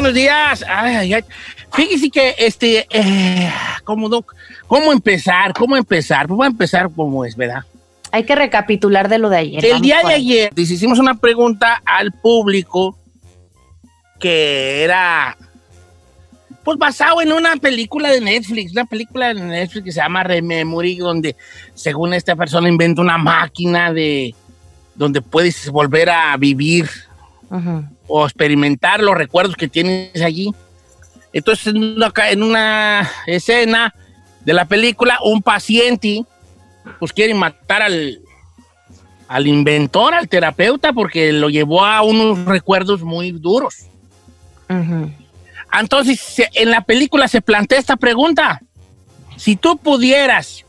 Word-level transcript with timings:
Buenos 0.00 0.14
días. 0.14 0.64
Ay, 0.66 1.12
ay. 1.12 1.24
Fíjese 1.74 2.10
que, 2.10 2.34
este, 2.38 2.86
eh, 2.90 3.52
¿cómo, 3.84 4.08
no- 4.08 4.24
¿cómo 4.66 4.92
empezar? 4.92 5.52
¿Cómo 5.52 5.76
empezar? 5.76 6.26
Pues 6.26 6.36
voy 6.36 6.46
a 6.46 6.50
empezar 6.50 6.90
como 6.94 7.24
es, 7.24 7.36
¿verdad? 7.36 7.64
Hay 8.10 8.24
que 8.24 8.34
recapitular 8.34 9.08
de 9.10 9.18
lo 9.18 9.28
de 9.28 9.36
ayer. 9.36 9.64
El 9.64 9.82
día 9.82 10.00
de 10.04 10.14
ayer 10.14 10.50
les 10.56 10.70
hicimos 10.70 10.98
una 10.98 11.14
pregunta 11.16 11.82
al 11.84 12.12
público 12.12 12.98
que 14.18 14.82
era, 14.82 15.36
pues 16.64 16.78
basado 16.78 17.20
en 17.20 17.32
una 17.32 17.56
película 17.56 18.10
de 18.10 18.20
Netflix, 18.22 18.72
una 18.72 18.86
película 18.86 19.28
de 19.28 19.34
Netflix 19.34 19.84
que 19.84 19.92
se 19.92 20.00
llama 20.00 20.24
Rememory, 20.24 20.96
donde 20.96 21.36
según 21.74 22.14
esta 22.14 22.34
persona 22.36 22.68
inventa 22.68 23.02
una 23.02 23.18
máquina 23.18 23.92
de, 23.92 24.34
donde 24.94 25.20
puedes 25.22 25.70
volver 25.70 26.08
a 26.10 26.36
vivir 26.38 26.88
O 28.06 28.24
experimentar 28.24 29.02
los 29.02 29.16
recuerdos 29.16 29.56
que 29.56 29.68
tienes 29.68 30.22
allí. 30.22 30.54
Entonces, 31.32 31.68
en 31.68 31.76
una, 31.78 32.12
en 32.30 32.42
una 32.42 33.10
escena 33.26 33.94
de 34.44 34.52
la 34.52 34.64
película, 34.64 35.18
un 35.24 35.42
paciente, 35.42 36.24
pues 36.98 37.12
quiere 37.12 37.34
matar 37.34 37.82
al, 37.82 38.20
al 39.28 39.46
inventor, 39.46 40.14
al 40.14 40.28
terapeuta, 40.28 40.92
porque 40.92 41.32
lo 41.32 41.50
llevó 41.50 41.84
a 41.84 42.02
unos 42.02 42.44
recuerdos 42.46 43.02
muy 43.02 43.32
duros. 43.32 43.86
Entonces, 45.72 46.42
en 46.54 46.70
la 46.70 46.82
película 46.82 47.28
se 47.28 47.40
plantea 47.40 47.78
esta 47.78 47.96
pregunta. 47.96 48.60
Si 49.36 49.56
tú 49.56 49.76
pudieras 49.78 50.64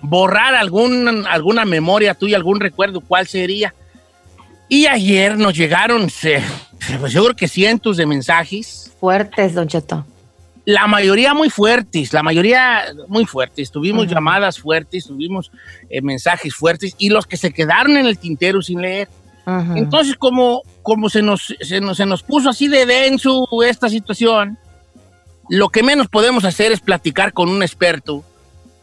borrar 0.00 0.54
algún, 0.54 1.26
alguna 1.26 1.64
memoria 1.64 2.14
tuya, 2.14 2.36
algún 2.36 2.60
recuerdo, 2.60 3.00
¿cuál 3.00 3.26
sería? 3.26 3.74
Y 4.68 4.86
ayer 4.86 5.36
nos 5.36 5.54
llegaron, 5.56 6.08
se- 6.10 6.42
pues 7.00 7.12
yo 7.12 7.22
creo 7.24 7.36
que 7.36 7.48
cientos 7.48 7.96
de 7.96 8.06
mensajes, 8.06 8.92
Fuertes, 9.00 9.54
Don 9.54 9.68
Cheto. 9.68 10.06
la 10.64 10.86
mayoría 10.86 11.34
muy 11.34 11.50
fuertes, 11.50 12.12
la 12.14 12.22
mayoría 12.22 12.84
muy 13.08 13.26
fuertes. 13.26 13.70
Tuvimos 13.70 14.06
Ujú. 14.06 14.14
llamadas 14.14 14.58
fuertes, 14.58 15.06
tuvimos 15.06 15.50
eh, 15.90 16.00
mensajes 16.00 16.54
fuertes 16.54 16.94
y 16.98 17.10
los 17.10 17.26
que 17.26 17.36
se 17.36 17.52
quedaron 17.52 17.96
en 17.98 18.06
el 18.06 18.18
tintero 18.18 18.62
sin 18.62 18.80
leer. 18.80 19.08
Ujú. 19.46 19.76
Entonces, 19.76 20.16
como, 20.16 20.62
como 20.82 21.10
se, 21.10 21.20
nos, 21.20 21.54
se, 21.60 21.80
nos, 21.82 21.98
se 21.98 22.06
nos 22.06 22.22
puso 22.22 22.48
así 22.48 22.68
de 22.68 22.86
denso 22.86 23.46
esta 23.66 23.90
situación, 23.90 24.56
lo 25.50 25.68
que 25.68 25.82
menos 25.82 26.08
podemos 26.08 26.44
hacer 26.46 26.72
es 26.72 26.80
platicar 26.80 27.34
con 27.34 27.50
un 27.50 27.62
experto 27.62 28.24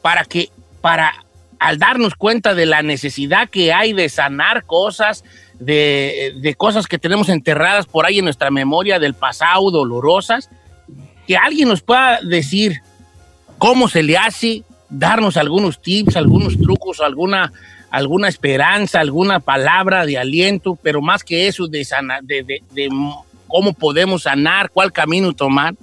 para 0.03 0.23
que, 0.25 0.49
para, 0.81 1.11
al 1.57 1.79
darnos 1.79 2.13
cuenta 2.13 2.53
de 2.53 2.67
la 2.67 2.83
necesidad 2.83 3.49
que 3.49 3.73
hay 3.73 3.93
de 3.93 4.07
sanar 4.09 4.65
cosas, 4.65 5.23
de, 5.61 6.55
cosas 6.57 6.87
que 6.87 6.97
tenemos 6.97 7.29
enterradas 7.29 7.85
por 7.85 8.05
ahí 8.05 8.19
en 8.19 8.25
nuestra 8.25 8.49
memoria 8.49 8.99
del 8.99 9.13
pasado, 9.13 9.69
dolorosas, 9.71 10.49
que 11.27 11.37
alguien 11.37 11.67
nos 11.67 11.81
pueda 11.81 12.19
decir 12.21 12.81
cómo 13.57 13.87
se 13.87 14.03
le 14.03 14.17
hace, 14.17 14.63
darnos 14.89 15.37
algunos 15.37 15.81
tips, 15.81 16.15
algunos 16.15 16.57
trucos, 16.57 16.99
alguna, 16.99 17.53
alguna 17.91 18.27
esperanza, 18.27 18.99
alguna 18.99 19.39
palabra 19.39 20.05
de 20.05 20.17
aliento, 20.17 20.77
pero 20.81 21.01
más 21.01 21.23
que 21.23 21.47
eso, 21.47 21.67
de 21.67 21.85
cómo 23.47 23.73
podemos 23.73 24.23
sanar, 24.23 24.71
cuál 24.71 24.91
camino 24.91 25.33
tomar. 25.33 25.75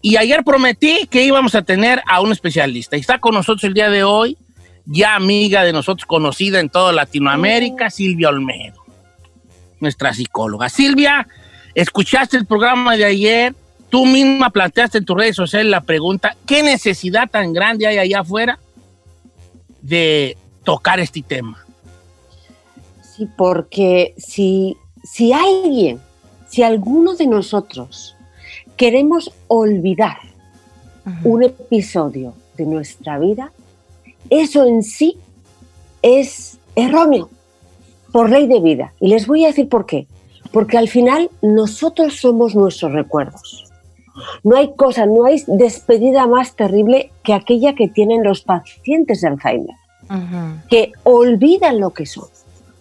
Y 0.00 0.16
ayer 0.16 0.44
prometí 0.44 1.08
que 1.10 1.24
íbamos 1.24 1.56
a 1.56 1.62
tener 1.62 2.00
a 2.06 2.20
un 2.20 2.30
especialista. 2.30 2.96
Y 2.96 3.00
está 3.00 3.18
con 3.18 3.34
nosotros 3.34 3.64
el 3.64 3.74
día 3.74 3.90
de 3.90 4.04
hoy, 4.04 4.38
ya 4.88 5.14
amiga 5.14 5.64
de 5.64 5.72
nosotros, 5.72 6.06
conocida 6.06 6.60
en 6.60 6.70
toda 6.70 6.92
Latinoamérica, 6.92 7.90
Silvia 7.90 8.30
Olmedo, 8.30 8.82
nuestra 9.80 10.14
psicóloga. 10.14 10.68
Silvia, 10.70 11.28
escuchaste 11.74 12.38
el 12.38 12.46
programa 12.46 12.96
de 12.96 13.04
ayer, 13.04 13.54
tú 13.90 14.06
misma 14.06 14.50
planteaste 14.50 14.98
en 14.98 15.04
tus 15.04 15.16
redes 15.16 15.36
sociales 15.36 15.70
la 15.70 15.82
pregunta, 15.82 16.36
¿qué 16.46 16.62
necesidad 16.62 17.28
tan 17.30 17.52
grande 17.52 17.86
hay 17.86 17.98
allá 17.98 18.20
afuera 18.20 18.58
de 19.82 20.38
tocar 20.64 20.98
este 21.00 21.22
tema? 21.22 21.64
Sí, 23.02 23.28
porque 23.36 24.14
si, 24.16 24.76
si 25.04 25.34
alguien, 25.34 26.00
si 26.48 26.62
alguno 26.62 27.14
de 27.14 27.26
nosotros 27.26 28.16
queremos 28.76 29.30
olvidar 29.48 30.16
un 31.24 31.42
episodio 31.42 32.34
de 32.56 32.66
nuestra 32.66 33.18
vida, 33.18 33.52
eso 34.30 34.64
en 34.64 34.82
sí 34.82 35.16
es 36.02 36.58
erróneo 36.74 37.28
por 38.12 38.30
ley 38.30 38.46
de 38.46 38.60
vida. 38.60 38.92
Y 39.00 39.08
les 39.08 39.26
voy 39.26 39.44
a 39.44 39.48
decir 39.48 39.68
por 39.68 39.86
qué. 39.86 40.06
Porque 40.52 40.78
al 40.78 40.88
final 40.88 41.30
nosotros 41.42 42.20
somos 42.20 42.54
nuestros 42.54 42.92
recuerdos. 42.92 43.70
No 44.42 44.56
hay 44.56 44.72
cosa, 44.74 45.06
no 45.06 45.24
hay 45.24 45.42
despedida 45.46 46.26
más 46.26 46.56
terrible 46.56 47.12
que 47.22 47.34
aquella 47.34 47.74
que 47.74 47.88
tienen 47.88 48.24
los 48.24 48.42
pacientes 48.42 49.20
de 49.20 49.28
Alzheimer 49.28 49.76
que 50.68 50.92
olvidan 51.04 51.80
lo 51.80 51.90
que 51.90 52.06
son, 52.06 52.28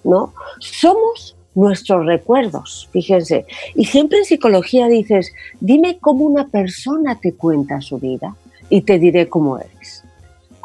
¿no? 0.04 0.34
Somos 0.60 1.36
nuestros 1.56 2.06
recuerdos, 2.06 2.88
fíjense. 2.92 3.46
Y 3.76 3.86
siempre 3.86 4.20
en 4.20 4.26
psicología 4.26 4.88
dices, 4.88 5.34
dime 5.60 5.98
cómo 6.00 6.26
una 6.26 6.48
persona 6.48 7.20
te 7.20 7.34
cuenta 7.34 7.82
su 7.82 7.98
vida 7.98 8.36
y 8.70 8.82
te 8.82 9.00
diré 9.00 9.28
cómo 9.28 9.58
eres, 9.58 9.97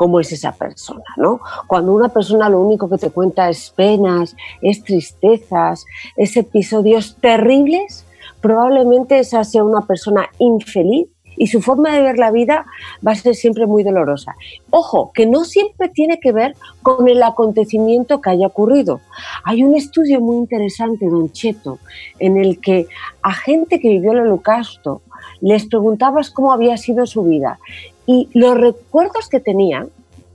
cómo 0.03 0.19
es 0.19 0.33
esa 0.33 0.51
persona, 0.51 1.05
¿no? 1.17 1.41
Cuando 1.69 1.95
una 1.95 2.09
persona 2.09 2.49
lo 2.49 2.59
único 2.59 2.91
que 2.91 2.99
te 2.99 3.11
cuenta 3.11 3.49
es 3.49 3.71
penas, 3.71 4.35
es 4.61 4.83
tristezas, 4.83 5.87
es 6.17 6.37
episodios 6.37 7.19
terribles, 7.21 8.05
probablemente 8.41 9.21
esa 9.21 9.45
sea 9.45 9.63
una 9.63 9.83
persona 9.83 10.29
infeliz 10.41 11.07
y 11.37 11.47
su 11.47 11.63
forma 11.63 11.95
de 11.95 12.03
ver 12.03 12.19
la 12.19 12.33
vida 12.33 12.67
va 13.07 13.13
a 13.13 13.15
ser 13.15 13.37
siempre 13.37 13.65
muy 13.69 13.85
dolorosa. 13.85 14.35
Ojo, 14.71 15.13
que 15.15 15.25
no 15.25 15.45
siempre 15.45 15.89
tiene 15.89 16.19
que 16.19 16.33
ver 16.33 16.57
con 16.83 17.07
el 17.07 17.23
acontecimiento 17.23 18.21
que 18.21 18.31
haya 18.31 18.49
ocurrido. 18.49 19.01
Hay 19.45 19.63
un 19.63 19.77
estudio 19.77 20.21
muy 20.21 20.35
interesante, 20.35 21.07
Don 21.09 21.31
Cheto, 21.31 21.79
en 22.19 22.39
el 22.39 22.61
que 22.61 22.89
a 23.23 23.35
gente 23.35 23.79
que 23.79 23.89
vivió 23.89 24.11
el 24.11 24.23
holocausto 24.23 25.01
les 25.41 25.67
preguntabas 25.67 26.31
cómo 26.31 26.53
había 26.53 26.77
sido 26.77 27.07
su 27.07 27.23
vida 27.23 27.61
y 28.07 28.29
los 28.33 28.59
recuerdos 28.59 29.29
que 29.29 29.41
tenían, 29.41 29.89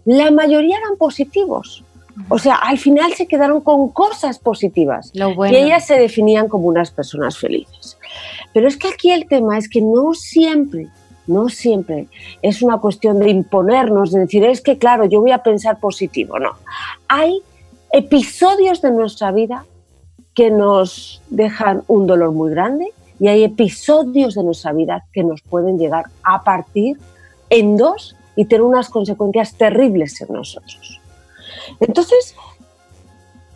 la 0.05 0.31
mayoría 0.31 0.77
eran 0.77 0.97
positivos. 0.97 1.83
O 2.29 2.39
sea, 2.39 2.55
al 2.55 2.79
final 2.79 3.13
se 3.13 3.27
quedaron 3.27 3.61
con 3.61 3.89
cosas 3.89 4.39
positivas 4.39 5.11
Lo 5.13 5.35
bueno. 5.35 5.53
y 5.53 5.61
ellas 5.61 5.85
se 5.85 5.99
definían 5.99 6.47
como 6.47 6.67
unas 6.67 6.89
personas 6.89 7.37
felices. 7.37 7.97
Pero 8.53 8.67
es 8.67 8.77
que 8.77 8.87
aquí 8.87 9.11
el 9.11 9.27
tema 9.27 9.57
es 9.57 9.69
que 9.69 9.81
no 9.81 10.13
siempre, 10.13 10.87
no 11.27 11.49
siempre 11.49 12.07
es 12.41 12.63
una 12.63 12.79
cuestión 12.79 13.19
de 13.19 13.29
imponernos, 13.29 14.11
de 14.11 14.21
decir, 14.21 14.43
es 14.45 14.61
que 14.61 14.77
claro, 14.77 15.05
yo 15.05 15.21
voy 15.21 15.31
a 15.31 15.43
pensar 15.43 15.79
positivo, 15.79 16.39
no. 16.39 16.53
Hay 17.07 17.41
episodios 17.91 18.81
de 18.81 18.91
nuestra 18.91 19.31
vida 19.31 19.65
que 20.33 20.49
nos 20.49 21.21
dejan 21.29 21.83
un 21.87 22.07
dolor 22.07 22.31
muy 22.31 22.49
grande 22.51 22.87
y 23.19 23.27
hay 23.27 23.43
episodios 23.43 24.35
de 24.35 24.43
nuestra 24.43 24.73
vida 24.73 25.05
que 25.13 25.23
nos 25.23 25.41
pueden 25.41 25.77
llegar 25.77 26.05
a 26.23 26.43
partir 26.43 26.97
en 27.49 27.77
dos 27.77 28.15
y 28.35 28.45
tener 28.45 28.61
unas 28.61 28.89
consecuencias 28.89 29.53
terribles 29.55 30.21
en 30.21 30.33
nosotros. 30.33 31.01
Entonces, 31.79 32.35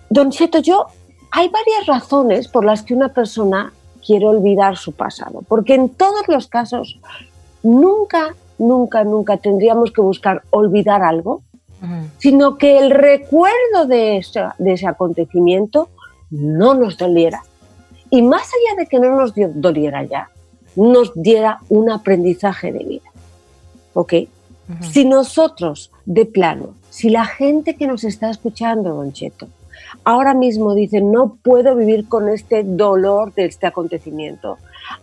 Don 0.09 0.31
Cheto, 0.31 0.59
yo 0.59 0.87
hay 1.31 1.49
varias 1.49 1.85
razones 1.87 2.47
por 2.47 2.65
las 2.65 2.83
que 2.83 2.93
una 2.93 3.09
persona 3.09 3.73
quiere 4.05 4.25
olvidar 4.27 4.77
su 4.77 4.91
pasado, 4.91 5.43
porque 5.47 5.75
en 5.75 5.89
todos 5.89 6.27
los 6.27 6.47
casos 6.47 6.99
nunca, 7.63 8.35
nunca, 8.57 9.03
nunca 9.03 9.37
tendríamos 9.37 9.91
que 9.91 10.01
buscar 10.01 10.43
olvidar 10.49 11.01
algo, 11.01 11.43
sino 12.19 12.57
que 12.57 12.77
el 12.77 12.91
recuerdo 12.91 13.87
de 13.87 14.17
ese, 14.17 14.43
de 14.59 14.73
ese 14.73 14.85
acontecimiento 14.87 15.89
no 16.29 16.75
nos 16.75 16.95
doliera 16.95 17.41
y 18.11 18.21
más 18.21 18.43
allá 18.43 18.81
de 18.81 18.87
que 18.87 18.99
no 18.99 19.15
nos 19.15 19.33
doliera 19.55 20.03
ya, 20.03 20.29
nos 20.75 21.11
diera 21.15 21.59
un 21.69 21.89
aprendizaje 21.89 22.71
de 22.71 22.83
vida. 22.83 23.10
¿Ok? 23.93 24.13
Si 24.79 25.03
nosotros, 25.03 25.91
de 26.05 26.25
plano, 26.25 26.75
si 26.89 27.09
la 27.09 27.25
gente 27.25 27.75
que 27.75 27.87
nos 27.87 28.05
está 28.05 28.29
escuchando, 28.29 28.95
Don 28.95 29.11
Cheto, 29.11 29.47
ahora 30.05 30.33
mismo 30.33 30.73
dice, 30.73 31.01
no 31.01 31.35
puedo 31.43 31.75
vivir 31.75 32.07
con 32.07 32.29
este 32.29 32.63
dolor 32.63 33.33
de 33.33 33.45
este 33.45 33.67
acontecimiento, 33.67 34.57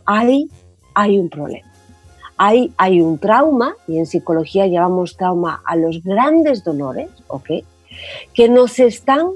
ahí 0.06 0.48
hay 0.94 1.18
un 1.18 1.28
problema. 1.28 1.68
Ahí 2.38 2.72
hay 2.76 3.00
un 3.00 3.18
trauma, 3.18 3.74
y 3.86 3.98
en 3.98 4.06
psicología 4.06 4.66
llamamos 4.66 5.16
trauma 5.16 5.60
a 5.64 5.76
los 5.76 6.02
grandes 6.02 6.64
dolores, 6.64 7.10
¿ok? 7.26 7.50
Que 8.32 8.48
nos 8.48 8.78
están 8.78 9.32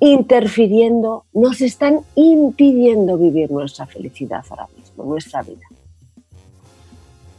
interfiriendo, 0.00 1.24
nos 1.32 1.60
están 1.60 2.00
impidiendo 2.14 3.18
vivir 3.18 3.50
nuestra 3.50 3.86
felicidad 3.86 4.44
ahora 4.48 4.68
mismo, 4.76 5.04
nuestra 5.04 5.42
vida. 5.42 5.66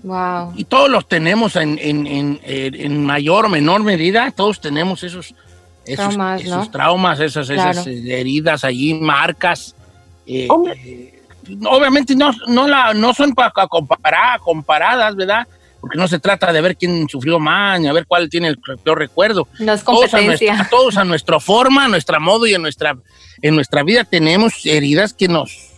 Wow. 0.07 0.53
Y 0.55 0.63
todos 0.65 0.89
los 0.89 1.07
tenemos 1.07 1.55
en, 1.55 1.77
en- 1.81 2.07
en- 2.07 2.39
en- 2.43 3.05
mayor 3.05 3.45
o 3.45 3.49
menor 3.49 3.83
medida, 3.83 4.31
todos 4.31 4.61
tenemos 4.61 5.03
esos, 5.03 5.35
esos 5.85 6.05
Traumas, 6.09 6.41
esos 6.41 6.65
¿no? 6.65 6.71
traumas, 6.71 7.19
esas, 7.19 7.49
esas 7.49 7.75
Claro. 7.83 7.89
eh, 7.91 8.19
heridas 8.19 8.63
allí, 8.63 8.93
marcas. 8.93 9.75
eh, 10.25 10.47
eh, 10.83 11.21
obviamente 11.65 12.15
no, 12.15 12.31
no, 12.47 12.67
la, 12.67 12.93
no 12.93 13.13
son 13.13 13.33
para 13.33 13.51
comparar, 13.67 14.39
comparadas, 14.39 15.15
¿verdad? 15.15 15.47
Porque 15.79 15.97
no 15.97 16.07
se 16.07 16.19
trata 16.19 16.51
de 16.51 16.59
ver 16.61 16.75
quién 16.75 17.07
sufrió 17.07 17.39
más, 17.39 17.79
ni 17.79 17.87
a 17.87 17.93
ver 17.93 18.05
cuál 18.07 18.29
tiene 18.29 18.47
el 18.47 18.57
peor 18.57 18.97
recuerdo. 18.97 19.47
No 19.59 19.73
es 19.73 19.83
Todos 19.83 20.05
a, 20.13 20.17
competencia. 20.17 20.55
nuestra, 20.55 20.69
todos 20.77 20.97
a 20.97 21.03
nuestra 21.03 21.39
forma, 21.39 21.85
a 21.85 21.87
nuestra 21.87 22.19
modo 22.19 22.45
y 22.47 22.53
en 22.55 22.61
nuestra, 22.61 22.97
en 23.41 23.55
nuestra 23.55 23.83
vida 23.83 24.03
tenemos 24.03 24.65
heridas 24.65 25.13
que 25.13 25.27
nos, 25.27 25.69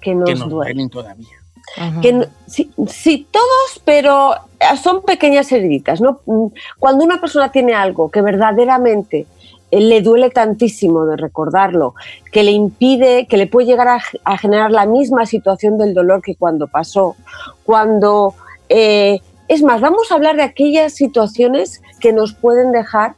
Que 0.00 0.14
nos, 0.14 0.28
que 0.28 0.34
nos 0.34 0.48
duelen. 0.50 0.50
duelen 0.50 0.90
todavía. 0.90 1.28
Ujú. 1.76 2.00
que 2.00 2.28
sí, 2.46 3.26
todos, 3.30 3.82
pero 3.84 4.34
eh, 4.58 4.76
son 4.82 5.02
pequeñas 5.02 5.52
heridas, 5.52 6.00
¿no? 6.00 6.20
Mm, 6.26 6.46
Cuando 6.78 7.04
una 7.04 7.20
persona 7.20 7.52
tiene 7.52 7.74
algo 7.74 8.10
que 8.10 8.22
verdaderamente 8.22 9.26
eh, 9.70 9.80
le 9.80 10.00
duele 10.00 10.30
tantísimo 10.30 11.06
de 11.06 11.16
recordarlo, 11.16 11.94
que 12.32 12.42
le 12.42 12.50
impide, 12.50 13.26
que 13.26 13.36
le 13.36 13.46
puede 13.46 13.66
llegar 13.66 13.88
a, 13.88 13.98
a 14.24 14.38
generar 14.38 14.70
la 14.70 14.86
misma 14.86 15.26
situación 15.26 15.78
del 15.78 15.94
dolor 15.94 16.22
que 16.22 16.34
cuando 16.34 16.66
pasó, 16.66 17.16
cuando... 17.64 18.34
eh, 18.68 19.20
es 19.48 19.64
más, 19.64 19.80
vamos 19.80 20.12
a 20.12 20.14
hablar 20.14 20.36
de 20.36 20.44
aquellas 20.44 20.92
situaciones 20.92 21.82
que 21.98 22.12
nos 22.12 22.34
pueden 22.34 22.70
dejar 22.70 23.16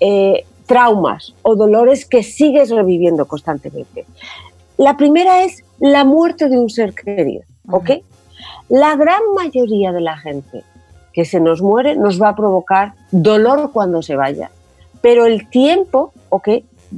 eh, 0.00 0.46
traumas 0.64 1.34
o 1.42 1.54
dolores 1.54 2.06
que 2.06 2.22
sigues 2.22 2.70
reviviendo 2.70 3.26
constantemente. 3.26 4.06
La 4.78 4.96
primera 4.96 5.42
es 5.42 5.62
la 5.78 6.04
muerte 6.04 6.48
de 6.48 6.58
un 6.58 6.70
ser 6.70 6.94
querido, 6.94 7.42
¿ok? 7.70 7.90
La 8.68 8.96
gran 8.96 9.20
mayoría 9.34 9.92
de 9.92 10.00
la 10.00 10.16
gente 10.16 10.64
que 11.12 11.24
se 11.24 11.40
nos 11.40 11.62
muere 11.62 11.96
nos 11.96 12.20
va 12.20 12.30
a 12.30 12.36
provocar 12.36 12.94
dolor 13.10 13.70
cuando 13.72 14.02
se 14.02 14.16
vaya, 14.16 14.50
pero 15.00 15.24
el 15.24 15.48
tiempo, 15.48 16.12
¿ok? 16.28 16.48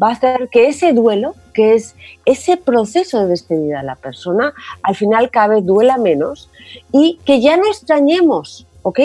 Va 0.00 0.08
a 0.08 0.12
hacer 0.12 0.48
que 0.50 0.68
ese 0.68 0.92
duelo, 0.92 1.34
que 1.54 1.74
es 1.74 1.94
ese 2.24 2.56
proceso 2.56 3.20
de 3.20 3.28
despedida 3.28 3.78
de 3.78 3.86
la 3.86 3.96
persona, 3.96 4.54
al 4.82 4.96
final 4.96 5.30
cada 5.30 5.48
vez 5.48 5.64
duela 5.64 5.98
menos 5.98 6.50
y 6.92 7.18
que 7.24 7.40
ya 7.40 7.56
no 7.56 7.66
extrañemos, 7.66 8.66
¿ok? 8.82 9.00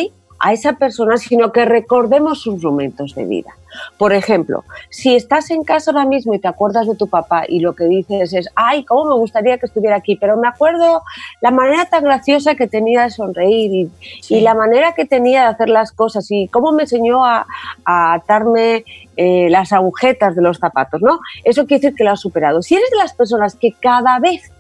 A 0.46 0.52
esa 0.52 0.74
persona, 0.74 1.16
sino 1.18 1.52
que 1.54 1.64
recordemos 1.64 2.42
sus 2.42 2.62
momentos 2.64 3.16
de 3.16 3.24
vida. 3.26 3.52
Por 3.98 4.14
ejemplo, 4.14 4.64
si 4.90 5.16
estás 5.16 5.50
en 5.52 5.64
casa 5.64 5.92
ahora 5.92 6.06
mismo 6.06 6.34
y 6.34 6.40
te 6.40 6.48
acuerdas 6.48 6.86
de 6.86 6.96
tu 6.96 7.08
papá 7.08 7.46
y 7.48 7.60
lo 7.60 7.74
que 7.76 7.86
dices 7.86 8.34
es, 8.34 8.50
ay, 8.56 8.84
cómo 8.84 9.06
me 9.06 9.16
gustaría 9.16 9.58
que 9.58 9.66
estuviera 9.66 9.96
aquí, 9.96 10.16
pero 10.16 10.36
me 10.38 10.48
acuerdo 10.48 11.02
la 11.42 11.50
manera 11.50 11.86
tan 11.86 12.04
graciosa 12.04 12.56
que 12.56 12.68
tenía 12.68 13.04
de 13.04 13.10
sonreír 13.10 13.74
y, 13.74 13.90
Sí. 14.22 14.36
y 14.36 14.42
la 14.42 14.54
manera 14.54 14.94
que 14.94 15.06
tenía 15.06 15.44
de 15.44 15.48
hacer 15.48 15.70
las 15.70 15.92
cosas 15.92 16.28
y 16.30 16.48
cómo 16.50 16.72
me 16.72 16.84
enseñó 16.84 17.26
a, 17.26 17.48
a 17.86 18.14
atarme 18.14 18.84
eh, 19.16 19.48
las 19.50 19.72
agujetas 19.74 20.36
de 20.36 20.42
los 20.42 20.58
zapatos, 20.60 21.02
¿no? 21.02 21.20
Eso 21.44 21.66
quiere 21.66 21.82
decir 21.82 21.96
que 21.96 22.04
lo 22.04 22.12
has 22.12 22.20
superado. 22.20 22.62
Si 22.62 22.76
eres 22.76 22.90
de 22.92 22.98
las 22.98 23.14
personas 23.14 23.56
que 23.56 23.72
cada 23.72 24.20
vez 24.20 24.52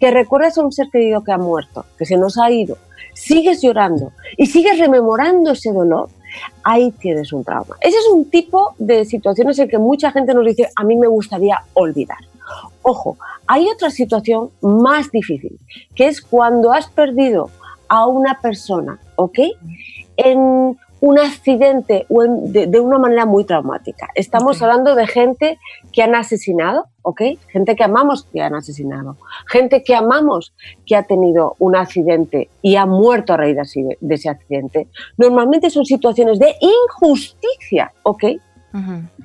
que 0.00 0.10
recuerdas 0.10 0.58
a 0.58 0.62
un 0.62 0.72
ser 0.72 0.88
querido 0.90 1.22
que 1.22 1.30
ha 1.30 1.38
muerto, 1.38 1.84
que 1.96 2.04
se 2.04 2.16
nos 2.16 2.36
ha 2.38 2.50
ido, 2.50 2.76
sigues 3.14 3.62
llorando 3.62 4.12
y 4.36 4.46
sigues 4.46 4.78
rememorando 4.78 5.52
ese 5.52 5.72
dolor, 5.72 6.08
ahí 6.62 6.90
tienes 6.92 7.32
un 7.32 7.44
trauma. 7.44 7.76
Ese 7.80 7.98
es 7.98 8.06
un 8.12 8.30
tipo 8.30 8.74
de 8.78 9.04
situaciones 9.04 9.58
en 9.58 9.68
que 9.68 9.78
mucha 9.78 10.12
gente 10.12 10.34
nos 10.34 10.46
dice, 10.46 10.68
a 10.76 10.84
mí 10.84 10.96
me 10.96 11.06
gustaría 11.06 11.62
olvidar. 11.74 12.18
Ojo, 12.82 13.18
hay 13.46 13.68
otra 13.68 13.90
situación 13.90 14.50
más 14.60 15.10
difícil, 15.10 15.58
que 15.94 16.06
es 16.06 16.20
cuando 16.20 16.72
has 16.72 16.88
perdido 16.88 17.50
a 17.88 18.06
una 18.06 18.40
persona, 18.40 18.98
¿ok? 19.16 19.38
Un 21.00 21.18
accidente 21.18 22.06
de, 22.08 22.80
una 22.80 22.98
manera 22.98 23.24
muy 23.24 23.44
traumática. 23.44 24.08
Estamos 24.14 24.60
hablando 24.60 24.94
de 24.94 25.06
gente 25.06 25.58
que 25.92 26.02
han 26.02 26.14
asesinado, 26.14 26.86
¿ok? 27.02 27.22
Gente 27.48 27.74
que 27.74 27.84
amamos 27.84 28.24
que 28.24 28.42
han 28.42 28.54
asesinado. 28.54 29.16
Gente 29.46 29.82
que 29.82 29.94
amamos 29.94 30.52
que 30.84 30.96
ha 30.96 31.04
tenido 31.04 31.56
un 31.58 31.74
accidente 31.76 32.50
y 32.60 32.76
ha 32.76 32.84
muerto 32.86 33.32
a 33.32 33.38
raíz 33.38 33.56
de 33.56 33.62
ese- 33.62 33.98
de 34.00 34.14
ese 34.14 34.28
accidente. 34.28 34.88
Normalmente 35.16 35.70
son 35.70 35.84
situaciones 35.86 36.38
de 36.38 36.54
injusticia, 36.60 37.92
¿ok? 38.02 38.24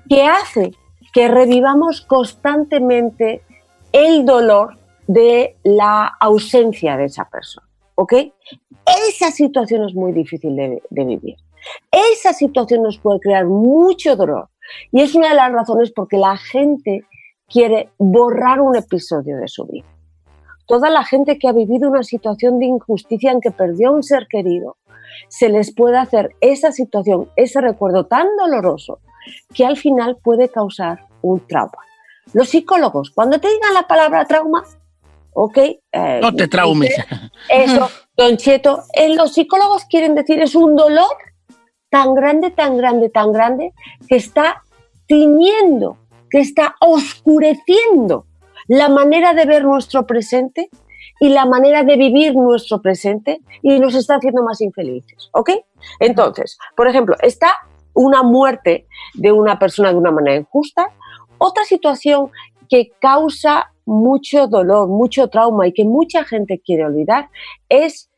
Que 0.10 0.24
hace 0.24 0.72
que 1.14 1.28
revivamos 1.28 2.02
constantemente 2.02 3.42
el 3.92 4.26
dolor 4.26 4.78
de 5.08 5.56
la 5.64 6.08
ausencia 6.20 6.98
de 6.98 7.06
esa 7.06 7.26
persona. 7.30 7.68
¿Ok? 7.96 8.14
Esa 9.10 9.32
situación 9.32 9.86
es 9.88 9.96
muy 9.96 10.12
difícil 10.12 10.56
de, 10.56 10.82
de 10.90 11.06
vivir. 11.06 11.36
Esa 11.92 12.34
situación 12.34 12.84
nos 12.84 12.98
puede 13.00 13.20
crear 13.20 13.46
mucho 13.46 14.16
dolor. 14.16 14.50
Y 14.92 15.02
es 15.02 15.16
una 15.16 15.30
de 15.30 15.36
las 15.36 15.52
razones 15.52 15.92
porque 15.92 16.18
la 16.18 16.38
gente 16.38 17.06
quiere 17.48 17.90
borrar 17.98 18.62
un 18.62 18.76
episodio 18.76 19.38
de 19.38 19.48
su 19.48 19.66
vida. 19.66 19.86
Toda 20.68 20.90
la 20.90 21.04
gente 21.04 21.38
que 21.38 21.48
ha 21.48 21.52
vivido 21.52 21.90
una 21.90 22.04
situación 22.04 22.58
de 22.60 22.66
injusticia 22.66 23.32
en 23.32 23.40
que 23.40 23.52
perdió 23.52 23.90
a 23.90 23.92
un 23.92 24.02
ser 24.04 24.28
querido, 24.28 24.78
se 25.30 25.50
les 25.50 25.74
puede 25.74 25.98
hacer 25.98 26.32
esa 26.42 26.72
situación, 26.72 27.30
ese 27.36 27.62
recuerdo 27.62 28.08
tan 28.08 28.28
doloroso, 28.38 29.00
que 29.54 29.66
al 29.66 29.78
final 29.78 30.18
puede 30.24 30.50
causar 30.50 31.06
un 31.22 31.46
trauma. 31.48 31.78
Los 32.34 32.50
psicólogos, 32.50 33.12
cuando 33.12 33.40
te 33.40 33.48
digan 33.48 33.74
la 33.76 33.88
palabra 33.88 34.26
trauma, 34.26 34.64
ok. 35.34 35.58
eh, 35.58 36.20
No 36.22 36.36
te 36.36 36.48
traumes. 36.48 36.96
Eso, 37.50 37.88
Don 38.18 38.36
Cheto, 38.38 38.84
eh, 38.94 39.14
los 39.16 39.34
psicólogos 39.34 39.86
quieren 39.86 40.16
decir 40.16 40.42
es 40.42 40.56
un 40.56 40.76
dolor 40.76 41.16
tan 41.96 42.14
grande, 42.14 42.52
tan 42.52 42.76
grande, 42.76 43.08
tan 43.10 43.32
grande, 43.32 43.74
que 44.10 44.18
está 44.18 44.64
tiñendo, 45.08 45.98
que 46.30 46.42
está 46.42 46.76
oscureciendo 46.82 48.26
la 48.68 48.90
manera 48.90 49.34
de 49.34 49.46
ver 49.46 49.64
nuestro 49.64 50.06
presente 50.06 50.70
y 51.22 51.30
la 51.30 51.46
manera 51.46 51.84
de 51.84 51.96
vivir 51.96 52.36
nuestro 52.36 52.82
presente 52.82 53.40
y 53.62 53.80
nos 53.80 53.96
está 53.96 54.16
haciendo 54.16 54.44
más 54.44 54.60
infelices, 54.60 55.30
¿ok? 55.32 55.52
Entonces, 56.02 56.58
por 56.76 56.90
ejemplo, 56.90 57.16
está 57.22 57.54
una 57.94 58.24
muerte 58.24 58.88
de 59.14 59.32
una 59.32 59.58
persona 59.58 59.94
de 59.94 59.98
una 59.98 60.12
manera 60.12 60.36
injusta, 60.36 60.92
otra 61.38 61.64
situación 61.64 62.30
que 62.70 62.92
causa 63.00 63.72
mucho 63.86 64.48
dolor, 64.48 64.90
mucho 64.90 65.30
trauma 65.30 65.66
y 65.66 65.72
que 65.72 65.86
mucha 65.86 66.26
gente 66.26 66.60
quiere 66.60 66.88
olvidar 66.88 67.30
es 67.70 68.10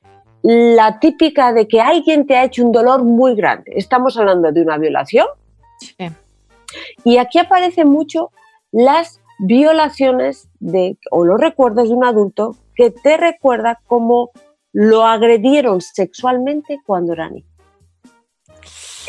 la 0.50 0.98
típica 1.02 1.52
de 1.52 1.68
que 1.68 1.82
alguien 1.82 2.26
te 2.26 2.38
ha 2.38 2.46
hecho 2.46 2.66
un 2.66 2.72
dolor 2.72 3.04
muy 3.04 3.36
grande. 3.36 3.74
Estamos 3.76 4.16
hablando 4.16 4.50
de 4.50 4.62
una 4.62 4.78
violación 4.78 5.28
Sí. 5.80 6.10
y 7.04 7.18
aquí 7.18 7.38
aparecen 7.38 7.90
mucho 7.90 8.32
las 8.72 9.20
violaciones 9.40 10.48
de, 10.62 10.98
o 11.12 11.26
los 11.26 11.38
recuerdos 11.42 11.90
de 11.90 11.96
un 11.96 12.06
adulto 12.06 12.56
que 12.76 12.92
te 12.92 13.18
recuerda 13.18 13.82
cómo 13.88 14.32
lo 14.72 15.06
agredieron 15.06 15.82
sexualmente 15.82 16.80
cuando 16.86 17.12
era 17.12 17.30
niño. 17.30 17.46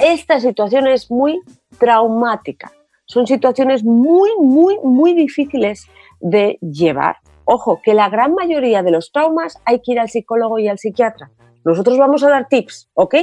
Esta 0.01 0.41
situación 0.41 0.89
es 0.89 1.09
muy 1.09 1.41
traumática. 1.79 2.73
Son 3.07 3.29
situaciones 3.29 3.85
muy, 3.85 4.31
muy, 4.41 4.77
muy 4.83 5.15
difíciles 5.15 5.87
de 6.19 6.59
llevar. 6.61 7.19
Ojo, 7.51 7.81
que 7.83 7.95
la 7.95 8.11
gran 8.11 8.35
mayoría 8.35 8.83
de 8.83 8.91
los 8.91 9.11
traumas 9.11 9.59
hay 9.65 9.81
que 9.81 9.93
ir 9.93 10.01
al 10.01 10.11
psicólogo 10.11 10.59
y 10.59 10.69
al 10.69 10.79
psiquiatra. 10.79 11.31
Nosotros 11.65 11.97
vamos 11.97 12.23
a 12.23 12.29
dar 12.29 12.47
tips, 12.47 12.91
¿ok? 12.93 13.15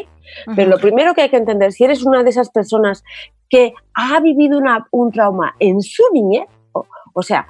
Pero 0.56 0.72
lo 0.72 0.80
primero 0.80 1.14
que 1.14 1.22
hay 1.22 1.30
que 1.30 1.38
entender, 1.38 1.72
si 1.72 1.84
eres 1.84 2.04
una 2.04 2.24
de 2.24 2.32
esas 2.32 2.50
personas 2.50 3.04
que 3.50 3.74
ha 3.94 4.20
vivido 4.22 4.58
una- 4.58 4.88
un 4.90 5.12
trauma 5.12 5.54
en 5.60 5.82
su 5.82 6.02
niñez, 6.12 6.48
o, 6.72 6.86
o 7.14 7.22
sea, 7.22 7.48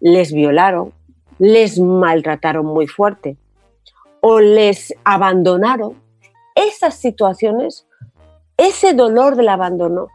les 0.00 0.30
violaron, 0.32 0.92
les 1.38 1.80
maltrataron 1.80 2.66
muy 2.66 2.86
fuerte 2.86 3.38
o 4.20 4.40
les 4.40 4.92
abandonaron, 5.04 5.94
esas 6.54 6.94
situaciones, 6.96 7.86
ese 8.58 8.92
dolor 8.92 9.34
del 9.34 9.48
abandono, 9.48 10.08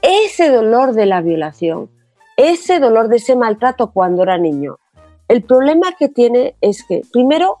ese 0.00 0.48
dolor 0.50 0.92
de 0.92 1.06
la 1.06 1.22
violación, 1.22 1.90
ese 2.36 2.78
dolor 2.78 3.08
de 3.08 3.16
ese 3.16 3.34
maltrato 3.34 3.90
cuando 3.92 4.22
era 4.22 4.38
niño, 4.38 4.78
el 5.28 5.42
problema 5.42 5.92
que 5.98 6.08
tiene 6.08 6.56
es 6.60 6.84
que, 6.84 7.02
primero, 7.12 7.58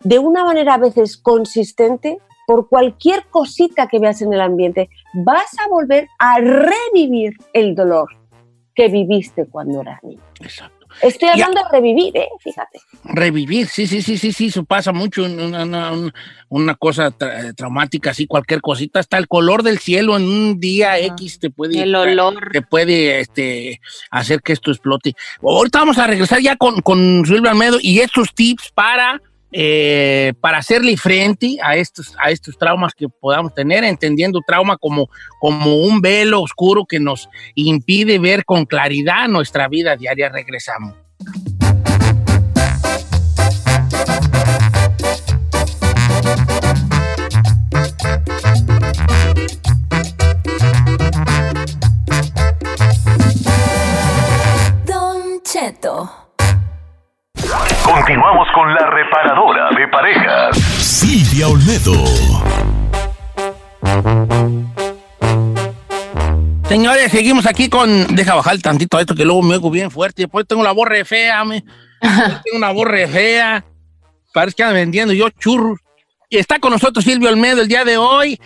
de 0.00 0.18
una 0.18 0.44
manera 0.44 0.74
a 0.74 0.78
veces 0.78 1.16
consistente, 1.16 2.18
por 2.46 2.68
cualquier 2.68 3.26
cosita 3.26 3.88
que 3.88 3.98
veas 3.98 4.22
en 4.22 4.32
el 4.32 4.40
ambiente, 4.40 4.88
vas 5.12 5.58
a 5.58 5.68
volver 5.68 6.08
a 6.18 6.38
revivir 6.38 7.34
el 7.52 7.74
dolor 7.74 8.08
que 8.74 8.88
viviste 8.88 9.46
cuando 9.46 9.82
eras 9.82 10.02
niño. 10.02 10.22
Exacto. 10.40 10.77
Estoy 11.02 11.28
hablando 11.28 11.60
de 11.62 11.68
revivir, 11.70 12.16
¿eh? 12.16 12.28
Fíjate. 12.40 12.80
Revivir, 13.04 13.66
sí, 13.68 13.86
sí, 13.86 14.02
sí, 14.02 14.18
sí, 14.18 14.32
sí, 14.32 14.46
eso 14.46 14.64
pasa 14.64 14.92
mucho, 14.92 15.24
una, 15.24 15.46
una- 15.64 15.92
una- 15.92 16.14
una 16.50 16.74
cosa 16.74 17.10
tra- 17.10 17.54
traumática, 17.54 18.10
así, 18.10 18.26
cualquier 18.26 18.60
cosita, 18.60 19.00
hasta 19.00 19.18
el 19.18 19.28
color 19.28 19.62
del 19.62 19.78
cielo 19.78 20.16
en 20.16 20.22
un 20.24 20.60
día. 20.60 20.98
X 20.98 21.38
te 21.38 21.50
puede... 21.50 21.82
El 21.82 21.94
olor. 21.94 22.50
te 22.52 22.62
puede 22.62 23.20
este, 23.20 23.80
hacer 24.10 24.40
que 24.40 24.52
esto 24.54 24.70
explote. 24.70 25.14
Ahorita 25.42 25.80
vamos 25.80 25.98
a 25.98 26.06
regresar 26.06 26.40
ya 26.40 26.56
con, 26.56 26.80
con 26.80 27.24
Silvia 27.26 27.50
Almedo 27.50 27.78
y 27.80 28.00
estos 28.00 28.34
tips 28.34 28.72
para, 28.74 29.20
eh, 29.52 30.34
para 30.40 30.58
hacerle 30.58 30.96
frente 30.96 31.58
a 31.62 31.76
estos, 31.76 32.14
a 32.22 32.30
estos 32.30 32.58
traumas 32.58 32.94
que 32.94 33.08
podamos 33.08 33.54
tener, 33.54 33.84
entendiendo 33.84 34.40
trauma 34.46 34.76
como, 34.76 35.08
como 35.40 35.76
un 35.76 36.00
velo 36.00 36.42
oscuro 36.42 36.84
que 36.84 37.00
nos 37.00 37.28
impide 37.54 38.18
ver 38.18 38.44
con 38.44 38.66
claridad 38.66 39.28
nuestra 39.28 39.68
vida 39.68 39.96
diaria. 39.96 40.28
Regresamos. 40.28 41.07
Continuamos 57.98 58.46
con 58.54 58.72
la 58.72 58.86
reparadora 58.90 59.70
de 59.76 59.88
parejas. 59.88 60.56
Silvia 60.56 61.48
Olmedo. 61.48 62.04
Señores, 66.68 67.10
seguimos 67.10 67.44
aquí 67.46 67.68
con. 67.68 68.14
Deja 68.14 68.36
bajar 68.36 68.56
tantito 68.60 69.00
esto 69.00 69.16
que 69.16 69.24
luego 69.24 69.42
me 69.42 69.56
oigo 69.56 69.68
bien 69.70 69.90
fuerte. 69.90 70.22
Después 70.22 70.46
tengo 70.46 70.62
la 70.62 70.70
voz 70.70 70.86
re 70.88 71.04
fea, 71.04 71.44
me. 71.44 71.62
Tengo 72.00 72.56
una 72.56 72.70
voz 72.70 72.86
re 72.86 73.08
fea. 73.08 73.64
Parece 74.32 74.54
que 74.56 74.62
anda 74.62 74.74
vendiendo 74.74 75.12
yo 75.12 75.28
churros. 75.30 75.80
Y 76.30 76.38
está 76.38 76.60
con 76.60 76.70
nosotros 76.70 77.04
Silvio 77.04 77.28
Olmedo 77.30 77.62
el 77.62 77.68
día 77.68 77.84
de 77.84 77.96
hoy. 77.96 78.38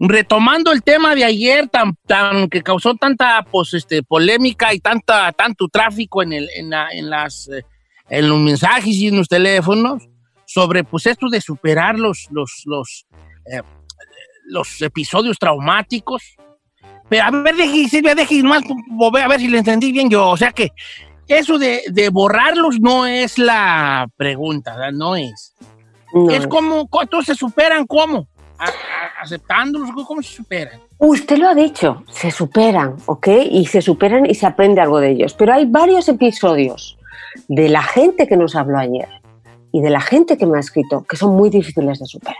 Retomando 0.00 0.72
el 0.72 0.82
tema 0.82 1.14
de 1.14 1.24
ayer, 1.24 1.68
tan, 1.68 1.94
tan, 2.06 2.48
que 2.48 2.62
causó 2.62 2.94
tanta 2.94 3.44
pues, 3.50 3.74
este, 3.74 4.02
polémica 4.02 4.72
y 4.72 4.78
tanta, 4.80 5.30
tanto 5.32 5.68
tráfico 5.68 6.22
en, 6.22 6.32
el, 6.32 6.48
en, 6.56 6.70
la- 6.70 6.88
en 6.90 7.10
las, 7.10 7.48
eh, 7.48 7.64
en 8.10 8.28
los 8.28 8.38
mensajes 8.38 8.94
y 8.94 9.08
en 9.08 9.16
los 9.16 9.28
teléfonos, 9.28 10.02
sobre 10.46 10.84
pues, 10.84 11.06
esto 11.06 11.28
de 11.28 11.40
superar 11.40 11.98
los, 11.98 12.26
los, 12.30 12.62
los, 12.64 13.06
eh, 13.52 13.60
los 14.46 14.80
episodios 14.82 15.38
traumáticos. 15.38 16.22
Pero 17.08 17.24
a 17.24 17.30
ver, 17.30 17.56
deje, 17.56 17.88
Silvia, 17.88 18.14
deje 18.14 18.42
más, 18.42 18.62
a 18.64 19.28
ver 19.28 19.40
si 19.40 19.48
le 19.48 19.58
entendí 19.58 19.92
bien 19.92 20.10
yo. 20.10 20.28
O 20.28 20.36
sea 20.36 20.52
que 20.52 20.70
eso 21.26 21.58
de, 21.58 21.82
de 21.90 22.08
borrarlos 22.10 22.80
no 22.80 23.06
es 23.06 23.38
la 23.38 24.08
pregunta, 24.16 24.76
¿verdad? 24.76 24.92
no 24.92 25.16
es. 25.16 25.54
No. 26.12 26.30
Es 26.30 26.46
como, 26.46 26.88
co- 26.88 27.02
entonces 27.02 27.36
se 27.36 27.38
superan 27.38 27.86
cómo? 27.86 28.26
A- 28.58 28.64
a- 28.64 29.22
aceptándolos, 29.22 29.90
¿cómo 30.06 30.22
se 30.22 30.34
superan? 30.36 30.80
Usted 30.98 31.38
lo 31.38 31.48
ha 31.48 31.54
dicho, 31.54 32.02
se 32.10 32.30
superan, 32.30 32.96
¿ok? 33.06 33.28
Y 33.50 33.66
se 33.66 33.80
superan 33.82 34.26
y 34.26 34.34
se 34.34 34.46
aprende 34.46 34.80
algo 34.80 34.98
de 35.00 35.10
ellos. 35.12 35.34
Pero 35.34 35.52
hay 35.54 35.64
varios 35.66 36.08
episodios 36.08 36.97
de 37.48 37.68
la 37.68 37.82
gente 37.82 38.26
que 38.26 38.36
nos 38.36 38.56
habló 38.56 38.78
ayer 38.78 39.08
y 39.72 39.80
de 39.80 39.90
la 39.90 40.00
gente 40.00 40.36
que 40.36 40.46
me 40.46 40.56
ha 40.56 40.60
escrito 40.60 41.04
que 41.08 41.16
son 41.16 41.36
muy 41.36 41.50
difíciles 41.50 41.98
de 41.98 42.06
superar. 42.06 42.36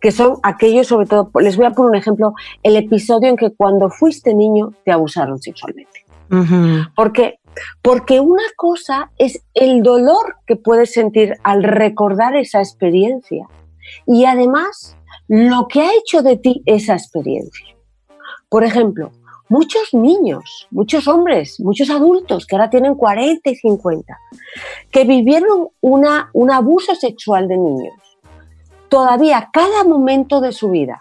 Que 0.00 0.10
son 0.10 0.38
aquellos, 0.42 0.86
sobre 0.86 1.06
todo, 1.06 1.30
les 1.40 1.56
voy 1.56 1.66
a 1.66 1.70
poner 1.70 1.90
un 1.90 1.96
ejemplo, 1.96 2.34
el 2.62 2.76
episodio 2.76 3.28
en 3.28 3.36
que 3.36 3.50
cuando 3.54 3.90
fuiste 3.90 4.34
niño 4.34 4.72
te 4.84 4.92
abusaron 4.92 5.38
sexualmente. 5.38 6.04
Ujú. 6.30 6.88
¿Por 6.94 7.12
qué? 7.12 7.38
Porque 7.82 8.20
una 8.20 8.42
cosa 8.56 9.10
es 9.18 9.42
el 9.54 9.82
dolor 9.82 10.36
que 10.46 10.56
puedes 10.56 10.92
sentir 10.92 11.34
al 11.42 11.62
recordar 11.62 12.36
esa 12.36 12.58
experiencia 12.58 13.46
y 14.06 14.24
además 14.24 14.96
lo 15.28 15.68
que 15.68 15.80
ha 15.80 15.92
hecho 15.94 16.22
de 16.22 16.36
ti 16.36 16.62
esa 16.66 16.94
experiencia. 16.94 17.66
Por 18.48 18.64
ejemplo, 18.64 19.10
muchos 19.48 19.94
niños, 19.94 20.66
muchos 20.70 21.06
hombres, 21.08 21.60
muchos 21.60 21.90
adultos 21.90 22.46
que 22.46 22.56
ahora 22.56 22.70
tienen 22.70 22.94
40 22.94 23.50
y 23.50 23.54
50, 23.54 24.18
que 24.90 25.04
vivieron 25.04 25.68
una, 25.80 26.30
un 26.32 26.50
abuso 26.50 26.94
sexual 26.94 27.48
de 27.48 27.56
niños, 27.56 27.94
todavía 28.88 29.50
cada 29.52 29.84
momento 29.84 30.40
de 30.40 30.52
su 30.52 30.70
vida 30.70 30.98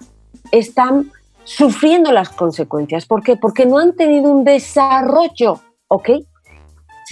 están 0.51 1.11
sufriendo 1.43 2.11
las 2.11 2.29
consecuencias. 2.29 3.05
¿Por 3.05 3.23
qué? 3.23 3.37
Porque 3.37 3.65
no 3.65 3.79
han 3.79 3.95
tenido 3.95 4.29
un 4.31 4.43
desarrollo, 4.43 5.61
¿ok? 5.87 6.09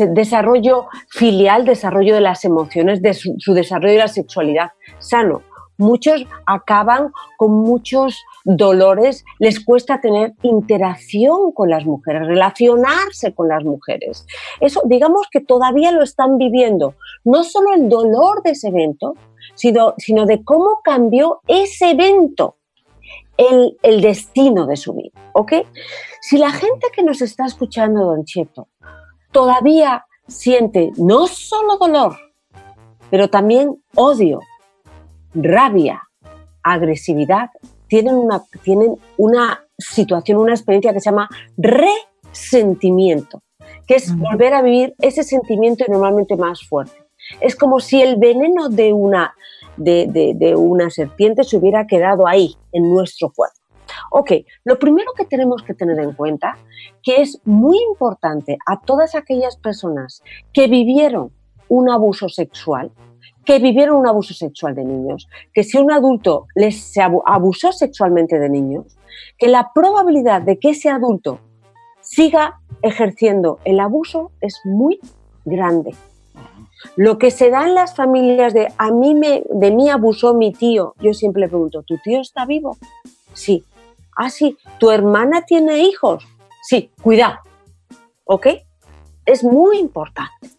Desarrollo 0.10 0.88
filial, 1.10 1.66
desarrollo 1.66 2.16
de 2.16 2.22
las 2.22 2.46
emociones, 2.46 3.02
de 3.02 3.14
su 3.14 3.54
desarrollo 3.54 3.94
de 3.94 4.00
la 4.00 4.08
sexualidad 4.08 4.72
sano. 4.98 5.44
Muchos 5.78 6.26
acaban 6.46 7.12
con 7.38 7.52
muchos 7.52 8.24
dolores, 8.44 9.24
les 9.40 9.64
cuesta 9.64 10.02
tener 10.02 10.34
interacción 10.42 11.52
con 11.54 11.70
las 11.70 11.86
mujeres, 11.86 12.28
relacionarse 12.28 13.34
con 13.34 13.48
las 13.48 13.64
mujeres. 13.64 14.26
Eso, 14.60 14.82
digamos 14.86 15.28
que 15.32 15.40
todavía 15.40 15.92
lo 15.92 16.04
están 16.04 16.38
viviendo. 16.38 16.96
No 17.24 17.44
solo 17.44 17.74
el 17.74 17.90
dolor 17.90 18.44
de 18.44 18.52
ese 18.52 18.70
evento, 18.70 19.16
sino, 19.56 19.94
sino 19.98 20.26
de 20.26 20.44
cómo 20.44 20.82
cambió 20.84 21.42
ese 21.48 21.92
evento 21.92 22.58
el, 23.38 23.78
el 23.82 24.02
destino 24.02 24.66
de 24.68 24.76
su 24.76 24.94
vida. 24.94 25.24
¿ok? 25.34 25.54
Si 26.22 26.38
la 26.38 26.52
gente 26.52 26.88
que 26.96 27.04
nos 27.04 27.22
está 27.22 27.46
escuchando, 27.46 28.06
Don 28.06 28.24
Cheto, 28.26 28.70
todavía 29.32 30.06
siente 30.28 30.92
no 30.98 31.28
solo 31.28 31.78
dolor, 31.78 32.18
pero 33.10 33.30
también 33.30 33.84
odio, 33.96 34.40
rabia, 35.34 36.04
agresividad, 36.64 37.50
tienen 37.94 38.16
una, 38.16 38.42
tienen 38.64 38.96
una 39.18 39.68
situación, 39.78 40.40
una 40.40 40.54
experiencia 40.54 40.94
que 40.94 41.00
se 41.00 41.12
llama 41.12 41.30
resentimiento, 41.58 43.44
que 43.86 43.96
es 43.98 44.18
volver 44.18 44.56
a 44.56 44.64
vivir 44.64 44.96
ese 44.98 45.22
sentimiento 45.24 45.86
normalmente 45.88 46.36
más 46.36 46.64
fuerte. 46.68 46.98
Es 47.40 47.56
como 47.56 47.80
si 47.80 48.02
el 48.02 48.18
veneno 48.18 48.70
de 48.70 48.94
una, 48.94 49.36
de, 49.78 50.08
de- 50.08 50.34
de 50.36 50.56
una 50.56 50.90
serpiente 50.90 51.44
se 51.44 51.58
hubiera 51.58 51.86
quedado 51.86 52.26
ahí, 52.26 52.56
en 52.72 52.92
nuestro 52.92 53.32
cuerpo. 53.32 53.58
Ok, 54.10 54.32
lo 54.64 54.80
primero 54.80 55.12
que 55.16 55.26
tenemos 55.26 55.62
que 55.62 55.76
tener 55.76 56.00
en 56.00 56.14
cuenta, 56.14 56.58
que 57.04 57.22
es 57.22 57.40
muy 57.46 57.78
importante 57.92 58.58
a 58.66 58.82
todas 58.82 59.14
aquellas 59.14 59.56
personas 59.58 60.24
que 60.52 60.68
vivieron 60.68 61.32
un 61.68 61.92
abuso 61.92 62.28
sexual, 62.28 62.92
que 63.46 63.60
vivieron 63.60 63.98
un 63.98 64.08
abuso 64.08 64.34
sexual 64.34 64.76
de 64.76 64.84
niños, 64.84 65.28
que 65.54 65.64
si 65.64 65.78
un 65.78 65.92
adulto 65.92 66.48
les 66.56 66.94
abusó 67.26 67.72
sexualmente 67.72 68.40
de 68.40 68.50
niños, 68.50 68.98
que 69.38 69.48
la 69.48 69.72
probabilidad 69.74 70.42
de 70.42 70.60
que 70.60 70.70
ese 70.70 70.90
adulto 70.90 71.40
siga 72.02 72.60
ejerciendo 72.82 73.60
el 73.66 73.80
abuso 73.80 74.32
es 74.42 74.60
muy 74.66 75.00
grande. 75.46 75.92
Lo 76.96 77.18
que 77.18 77.32
se 77.32 77.50
da 77.50 77.66
en 77.66 77.76
las 77.76 77.96
familias 77.96 78.54
de 78.54 78.68
a 78.78 78.92
mí 78.92 79.16
me, 79.16 79.44
de 79.50 79.72
mí 79.72 79.90
abusó 79.90 80.34
mi 80.34 80.52
tío, 80.52 80.96
yo 81.00 81.14
siempre 81.14 81.42
le 81.42 81.48
pregunto, 81.48 81.84
¿tu 81.84 81.98
tío 81.98 82.20
está 82.20 82.46
vivo? 82.46 82.78
Sí. 83.34 83.64
Ah, 84.16 84.30
sí. 84.30 84.58
¿Tu 84.80 84.92
hermana 84.92 85.44
tiene 85.44 85.80
hijos? 85.80 86.28
Sí, 86.62 86.92
cuidado. 87.02 87.40
¿Ok? 88.26 88.48
Es 89.26 89.44
muy 89.44 89.80
importante. 89.80 90.50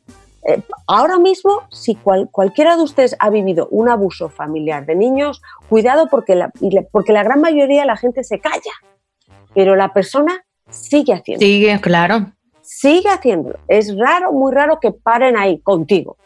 Eh, 0.46 0.60
ahora 0.86 1.18
mismo, 1.18 1.62
si 1.70 1.94
cual- 1.94 2.28
cualquiera 2.30 2.76
de 2.76 2.82
ustedes 2.82 3.16
ha 3.18 3.30
vivido 3.30 3.66
un 3.70 3.88
abuso 3.88 4.28
familiar 4.28 4.84
de 4.86 4.94
niños, 4.94 5.40
cuidado 5.68 6.08
porque 6.10 6.34
la, 6.34 6.52
porque 6.92 7.12
la 7.12 7.22
gran 7.22 7.40
mayoría 7.40 7.80
de 7.80 7.86
la 7.86 7.96
gente 7.96 8.24
se 8.24 8.40
calla, 8.40 8.72
pero 9.54 9.74
la 9.76 9.92
persona 9.92 10.44
sigue 10.68 11.14
haciendo 11.14 11.40
Sigue, 11.44 11.80
claro. 11.80 12.26
sigue 12.60 13.08
haciéndolo. 13.08 13.58
Es 13.68 13.96
raro, 13.98 14.32
muy 14.32 14.52
raro 14.52 14.78
que 14.80 14.92
paren 14.92 15.36
ahí 15.36 15.60
contigo. 15.60 16.16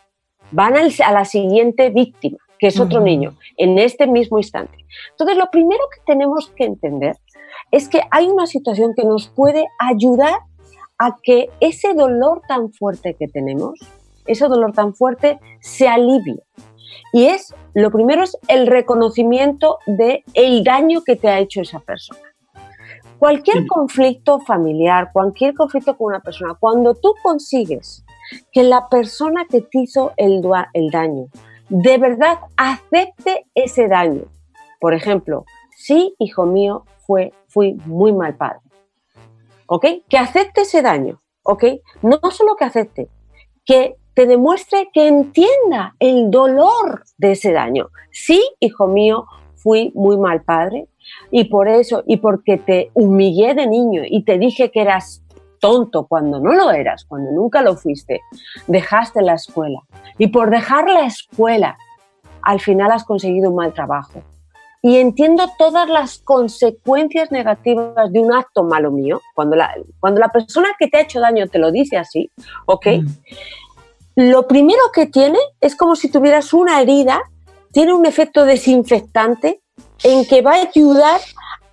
Van 0.51 0.77
al- 0.77 0.93
a 1.05 1.13
la 1.13 1.25
siguiente 1.25 1.91
víctima, 1.91 2.39
que 2.59 2.69
es 2.69 2.81
otro 2.81 2.99
Ujú. 2.99 3.07
niño, 3.07 3.37
en 3.57 3.79
este 3.79 4.07
mismo 4.07 4.39
instante. 4.39 4.79
Entonces, 5.11 5.37
lo 5.37 5.51
primero 5.51 5.83
que 5.95 6.01
tenemos 6.07 6.51
que 6.57 6.65
entender 6.65 7.17
es 7.71 7.89
que 7.89 8.01
hay 8.11 8.27
una 8.29 8.47
situación 8.47 8.95
que 8.97 9.05
nos 9.05 9.29
puede 9.29 9.67
ayudar 9.79 10.41
a 10.99 11.17
que 11.23 11.51
ese 11.61 11.95
dolor 11.95 12.43
tan 12.49 12.73
fuerte 12.73 13.15
que 13.15 13.29
tenemos, 13.29 13.79
ese 14.29 14.47
dolor 14.47 14.73
tan 14.73 14.95
fuerte, 14.95 15.41
se 15.61 15.89
alivie. 15.89 16.43
Y 17.13 17.27
es, 17.27 17.55
lo 17.75 17.91
primero 17.91 18.23
es 18.23 18.37
el 18.49 18.67
reconocimiento 18.67 19.79
de 19.87 20.25
el 20.35 20.63
daño 20.63 21.03
que 21.03 21.17
te 21.17 21.29
ha 21.29 21.39
hecho 21.39 21.61
esa 21.61 21.81
persona. 21.81 22.21
Cualquier 23.19 23.67
conflicto 23.67 24.39
familiar, 24.39 25.11
cualquier 25.13 25.55
conflicto 25.55 25.97
con 25.97 26.09
una 26.09 26.21
persona, 26.21 26.57
cuando 26.59 26.95
tú 26.95 27.15
consigues 27.23 28.05
que 28.53 28.63
la 28.63 28.89
persona 28.89 29.47
que 29.51 29.63
te 29.63 29.81
hizo 29.81 30.13
el, 30.17 30.41
el 30.75 30.91
daño 30.91 31.27
de 31.69 31.99
verdad 31.99 32.39
acepte 32.57 33.47
ese 33.55 33.89
daño. 33.89 34.25
Por 34.81 34.95
ejemplo, 34.95 35.45
sí, 35.77 36.15
hijo 36.19 36.47
mío, 36.47 36.85
fue, 37.07 37.33
fui 37.49 37.75
muy 37.87 38.13
mal 38.13 38.37
padre. 38.37 38.61
¿Ok? 39.67 39.85
Que 40.09 40.19
acepte 40.19 40.63
ese 40.63 40.83
daño. 40.83 41.21
¿Ok? 41.43 41.65
No 42.03 42.19
solo 42.31 42.57
que 42.57 42.65
acepte, 42.65 43.09
que 43.65 43.97
te 44.19 44.27
demuestre 44.27 44.91
que 44.93 45.07
entienda 45.07 45.95
el 46.01 46.29
dolor 46.29 47.05
de 47.19 47.31
ese 47.31 47.53
daño. 47.53 47.91
Sí, 48.11 48.43
hijo 48.59 48.89
mío, 48.89 49.27
fui 49.55 49.93
muy 49.95 50.19
mal 50.19 50.43
padre 50.43 50.89
y 51.31 51.45
por 51.45 51.69
eso, 51.69 52.03
y 52.05 52.17
porque 52.17 52.57
te 52.57 52.91
humillé 52.95 53.55
de 53.55 53.69
niño 53.69 54.03
y 54.05 54.25
te 54.25 54.37
dije 54.37 54.73
que 54.73 54.81
eras 54.81 55.23
tonto 55.61 56.09
cuando 56.09 56.41
no 56.41 56.53
lo 56.53 56.73
eras, 56.73 57.05
cuando 57.05 57.31
nunca 57.31 57.63
lo 57.63 57.77
fuiste, 57.77 58.21
dejaste 58.67 59.23
la 59.23 59.35
escuela. 59.35 59.83
Y 60.19 60.27
por 60.27 60.51
dejar 60.51 60.91
la 60.91 61.07
escuela, 61.07 61.79
al 62.43 62.59
final 62.59 62.91
has 62.91 63.05
conseguido 63.05 63.51
un 63.51 63.55
mal 63.55 63.73
trabajo. 63.73 64.25
Y 64.83 64.97
entiendo 64.97 65.45
todas 65.59 65.89
las 65.89 66.19
consecuencias 66.19 67.31
negativas 67.31 68.13
de 68.13 68.19
un 68.19 68.33
acto 68.33 68.65
malo 68.65 68.91
mío. 68.91 69.21
Cuando 69.35 69.55
la, 69.55 69.73
cuando 70.01 70.19
la 70.21 70.29
persona 70.31 70.71
que 70.77 70.89
te 70.89 70.97
ha 70.97 71.03
hecho 71.03 71.21
daño 71.21 71.47
te 71.47 71.61
lo 71.61 71.71
dice 71.71 71.97
así, 71.97 72.33
¿ok? 72.67 72.87
Lo 74.19 74.49
primero 74.49 74.81
que 74.93 75.07
tiene 75.07 75.39
es 75.61 75.77
como 75.77 75.95
si 75.95 76.11
tuvieras 76.11 76.53
una 76.53 76.81
herida, 76.81 77.23
tiene 77.71 77.95
un 77.95 78.05
efecto 78.05 78.45
desinfectante 78.45 79.63
en 80.03 80.27
que 80.27 80.43
va 80.43 80.55
a 80.55 80.63
ayudar 80.63 81.21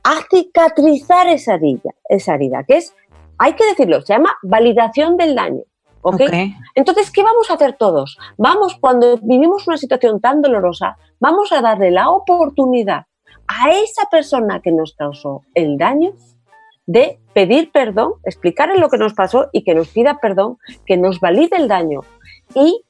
a 0.03 0.19
cicatrizar 0.29 1.27
esa 1.27 1.55
herida, 1.55 1.89
esa 2.07 2.35
herida, 2.35 2.63
que 2.63 2.77
es, 2.77 2.95
hay 3.39 3.53
que 3.53 3.65
decirlo, 3.65 3.99
se 4.01 4.13
llama 4.13 4.37
validación 4.43 5.17
del 5.17 5.33
daño. 5.33 5.63
¿ok? 6.03 6.21
Ok. 6.21 6.33
Entonces, 6.75 7.09
¿qué 7.09 7.23
vamos 7.23 7.49
a 7.49 7.55
hacer 7.55 7.77
todos? 7.77 8.19
Vamos, 8.37 8.77
cuando 8.79 9.17
vivimos 9.23 9.67
una 9.67 9.77
situación 9.77 10.21
tan 10.21 10.43
dolorosa, 10.43 10.97
vamos 11.19 11.51
a 11.51 11.61
darle 11.61 11.89
la 11.89 12.11
oportunidad 12.11 13.07
a 13.47 13.71
esa 13.71 14.07
persona 14.11 14.61
que 14.61 14.71
nos 14.71 14.93
causó 14.93 15.41
el 15.55 15.79
daño 15.79 16.13
de 16.85 17.19
pedir 17.33 17.71
perdón, 17.71 18.13
explicarle 18.23 18.77
lo 18.77 18.89
que 18.89 18.99
nos 18.99 19.15
pasó 19.15 19.49
y 19.51 19.63
que 19.63 19.73
nos 19.73 19.87
pida 19.87 20.19
perdón, 20.19 20.59
que 20.85 20.97
nos 20.97 21.19
valide 21.19 21.57
el 21.57 21.67
daño 21.67 22.01
y, 22.53 22.81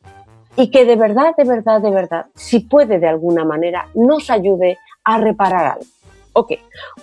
que 0.70 0.86
de 0.86 0.96
verdad, 0.96 1.36
de 1.38 1.44
verdad, 1.44 1.82
de 1.82 1.92
verdad, 1.92 2.26
si 2.36 2.60
puede 2.60 3.00
de 3.00 3.08
alguna 3.08 3.46
manera, 3.46 3.88
nos 3.94 4.30
ayude 4.30 4.78
a 5.04 5.18
reparar 5.18 5.74
algo. 5.74 5.86
Ok, 6.34 6.54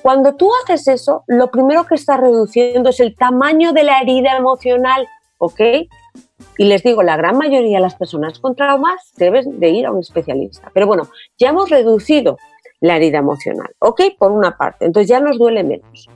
cuando 0.03 0.35
tú 0.35 0.51
haces 0.63 0.89
eso, 0.89 1.25
lo 1.27 1.51
primero 1.51 1.87
que 1.87 1.95
estás 1.95 2.21
reduciendo 2.21 2.91
es 2.91 3.01
el 3.01 3.17
tamaño 3.17 3.73
de 3.73 3.85
la 3.85 4.01
herida 4.01 4.37
emocional, 4.37 5.09
¿ok? 5.39 5.61
Y 6.59 6.65
les 6.65 6.83
digo, 6.83 7.03
la 7.03 7.17
gran 7.17 7.39
mayoría 7.39 7.79
de 7.79 7.83
las 7.83 7.95
personas 7.95 8.39
con 8.39 8.55
traumas 8.55 9.13
deben 9.17 9.59
de 9.59 9.71
ir 9.71 9.87
a 9.87 9.93
un 9.93 10.01
especialista. 10.01 10.71
Pero 10.75 10.87
bueno, 10.87 11.09
ya 11.39 11.49
hemos 11.49 11.71
reducido 11.71 12.37
la 12.81 12.97
herida 12.97 13.19
emocional, 13.19 13.71
¿ok? 13.79 14.03
Por 14.19 14.33
una 14.33 14.57
parte, 14.59 14.85
entonces 14.85 15.09
ya 15.09 15.21
nos 15.21 15.39
duele 15.39 15.65
menos. 15.65 16.09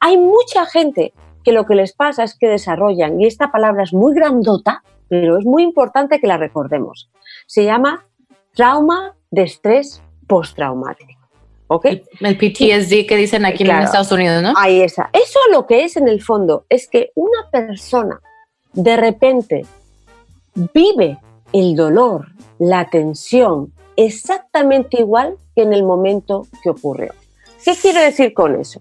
Hay 0.00 0.16
mucha 0.16 0.64
gente 0.66 1.12
que 1.44 1.52
lo 1.52 1.66
que 1.66 1.74
les 1.74 1.92
pasa 1.92 2.24
es 2.24 2.38
que 2.38 2.48
desarrollan, 2.48 3.20
y 3.20 3.26
esta 3.26 3.52
palabra 3.52 3.82
es 3.82 3.92
muy 3.92 4.14
grandota, 4.14 4.82
pero 5.08 5.38
es 5.38 5.44
muy 5.44 5.62
importante 5.62 6.20
que 6.20 6.26
la 6.26 6.36
recordemos. 6.36 7.10
Se 7.46 7.64
llama 7.64 8.06
trauma 8.54 9.14
de 9.30 9.42
estrés 9.42 10.02
postraumático. 10.26 11.12
¿Ok? 11.68 11.84
El, 11.86 12.04
el 12.20 12.36
PTSD 12.36 13.06
que 13.08 13.16
dicen 13.16 13.44
aquí 13.44 13.64
Claro. 13.64 13.80
en 13.80 13.84
Estados 13.86 14.12
Unidos, 14.12 14.42
¿no? 14.42 14.54
Ahí 14.56 14.80
está. 14.82 15.10
Eso 15.12 15.38
lo 15.50 15.66
que 15.66 15.84
es 15.84 15.96
en 15.96 16.08
el 16.08 16.22
fondo 16.22 16.64
es 16.68 16.88
que 16.88 17.10
una 17.16 17.50
persona 17.50 18.20
de 18.72 18.96
repente 18.96 19.66
vive 20.72 21.18
el 21.52 21.74
dolor, 21.74 22.28
la 22.58 22.88
tensión, 22.88 23.72
exactamente 23.96 25.00
igual 25.00 25.36
que 25.54 25.62
en 25.62 25.72
el 25.72 25.82
momento 25.82 26.46
que 26.62 26.70
ocurrió. 26.70 27.12
¿Qué 27.64 27.74
quiero 27.80 28.00
decir 28.00 28.32
con 28.32 28.60
eso? 28.60 28.80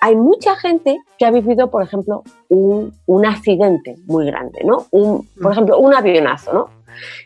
Hay 0.00 0.16
mucha 0.16 0.56
gente 0.56 0.98
que 1.18 1.26
ha 1.26 1.30
vivido, 1.30 1.70
por 1.70 1.82
ejemplo, 1.82 2.22
un, 2.48 2.94
un 3.06 3.26
accidente 3.26 3.96
muy 4.06 4.26
grande, 4.26 4.62
¿no? 4.64 4.86
Un, 4.90 5.28
por 5.40 5.52
ejemplo, 5.52 5.78
un 5.78 5.94
avionazo, 5.94 6.52
¿no? 6.52 6.70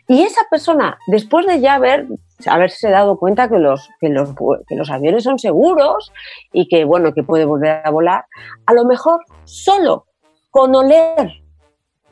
Y 0.07 0.23
esa 0.23 0.41
persona, 0.49 0.97
después 1.07 1.45
de 1.47 1.59
ya 1.59 1.75
haber, 1.75 2.07
haberse 2.45 2.89
dado 2.89 3.17
cuenta 3.17 3.49
que 3.49 3.57
los, 3.57 3.89
que, 3.99 4.09
los, 4.09 4.29
que 4.67 4.75
los 4.75 4.89
aviones 4.91 5.23
son 5.23 5.39
seguros 5.39 6.11
y 6.51 6.67
que, 6.67 6.85
bueno, 6.85 7.13
que 7.13 7.23
puede 7.23 7.45
volver 7.45 7.81
a 7.83 7.89
volar, 7.89 8.25
a 8.65 8.73
lo 8.73 8.85
mejor 8.85 9.21
solo 9.45 10.05
con 10.51 10.75
oler 10.75 11.41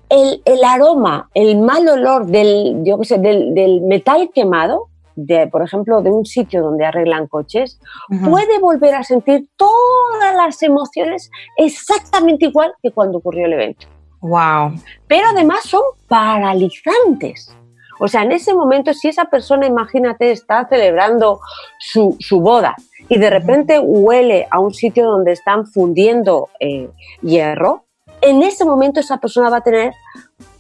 el, 0.10 0.42
el 0.46 0.64
aroma, 0.64 1.30
el 1.34 1.60
mal 1.60 1.88
olor 1.88 2.26
del, 2.26 2.84
yo 2.84 3.00
qué 3.00 3.06
sé, 3.06 3.18
del, 3.18 3.54
del 3.54 3.82
metal 3.82 4.30
quemado, 4.34 4.90
de, 5.16 5.48
por 5.48 5.62
ejemplo, 5.64 6.02
de 6.02 6.12
un 6.12 6.26
sitio 6.26 6.62
donde 6.62 6.86
arreglan 6.86 7.28
coches, 7.28 7.80
puede 8.24 8.60
volver 8.60 8.96
a 8.96 9.04
sentir 9.04 9.50
todas 9.56 10.36
las 10.36 10.62
emociones 10.64 11.30
exactamente 11.58 12.46
igual 12.46 12.74
que 12.82 12.92
cuando 12.92 13.18
ocurrió 13.20 13.46
el 13.46 13.54
evento 13.54 13.88
Wow. 14.22 14.76
pero 15.08 15.28
además 15.28 15.64
son 15.66 15.82
paralizantes. 16.08 17.54
O 18.00 18.08
sea, 18.08 18.24
en 18.24 18.32
ese 18.32 18.54
momento, 18.54 18.94
si 18.94 19.10
esa 19.10 19.26
persona, 19.26 19.68
imagínate, 19.68 20.32
está 20.32 20.66
celebrando 20.68 21.40
su, 21.78 22.16
su 22.20 22.40
boda 22.40 22.76
y 23.10 23.18
de 23.18 23.30
repente 23.30 23.80
huele 23.80 24.48
a 24.50 24.60
un 24.60 24.74
sitio 24.74 25.06
donde 25.06 25.34
están 25.34 25.66
fundiendo 25.66 26.50
eh, 26.60 26.90
hierro, 27.22 27.86
en 28.22 28.42
ese 28.42 28.66
momento 28.66 29.00
esa 29.00 29.18
persona 29.18 29.50
va 29.50 29.58
a 29.58 29.62
tener 29.62 29.94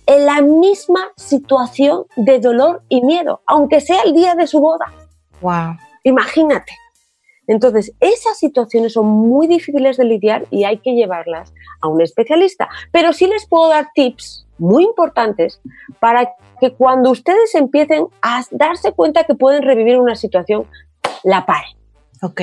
en 0.05 0.25
la 0.25 0.41
misma 0.41 1.11
situación 1.15 2.05
de 2.15 2.39
dolor 2.39 2.83
y 2.89 3.01
miedo, 3.01 3.41
aunque 3.45 3.81
sea 3.81 4.01
el 4.03 4.13
día 4.13 4.35
de 4.35 4.47
su 4.47 4.59
boda. 4.59 4.93
Wow. 5.41 5.77
Imagínate. 6.03 6.73
Entonces, 7.47 7.93
esas 7.99 8.37
situaciones 8.37 8.93
son 8.93 9.05
muy 9.05 9.47
difíciles 9.47 9.97
de 9.97 10.05
lidiar 10.05 10.45
y 10.49 10.63
hay 10.63 10.77
que 10.77 10.93
llevarlas 10.93 11.53
a 11.81 11.87
un 11.87 12.01
especialista. 12.01 12.69
Pero 12.91 13.11
sí 13.11 13.27
les 13.27 13.47
puedo 13.47 13.69
dar 13.69 13.89
tips 13.93 14.47
muy 14.57 14.83
importantes 14.83 15.61
para 15.99 16.33
que 16.59 16.73
cuando 16.73 17.11
ustedes 17.11 17.53
empiecen 17.55 18.07
a 18.21 18.43
darse 18.51 18.93
cuenta 18.93 19.25
que 19.25 19.35
pueden 19.35 19.63
revivir 19.63 19.99
una 19.99 20.15
situación, 20.15 20.65
la 21.23 21.45
paren. 21.45 21.82
Ok. 22.23 22.41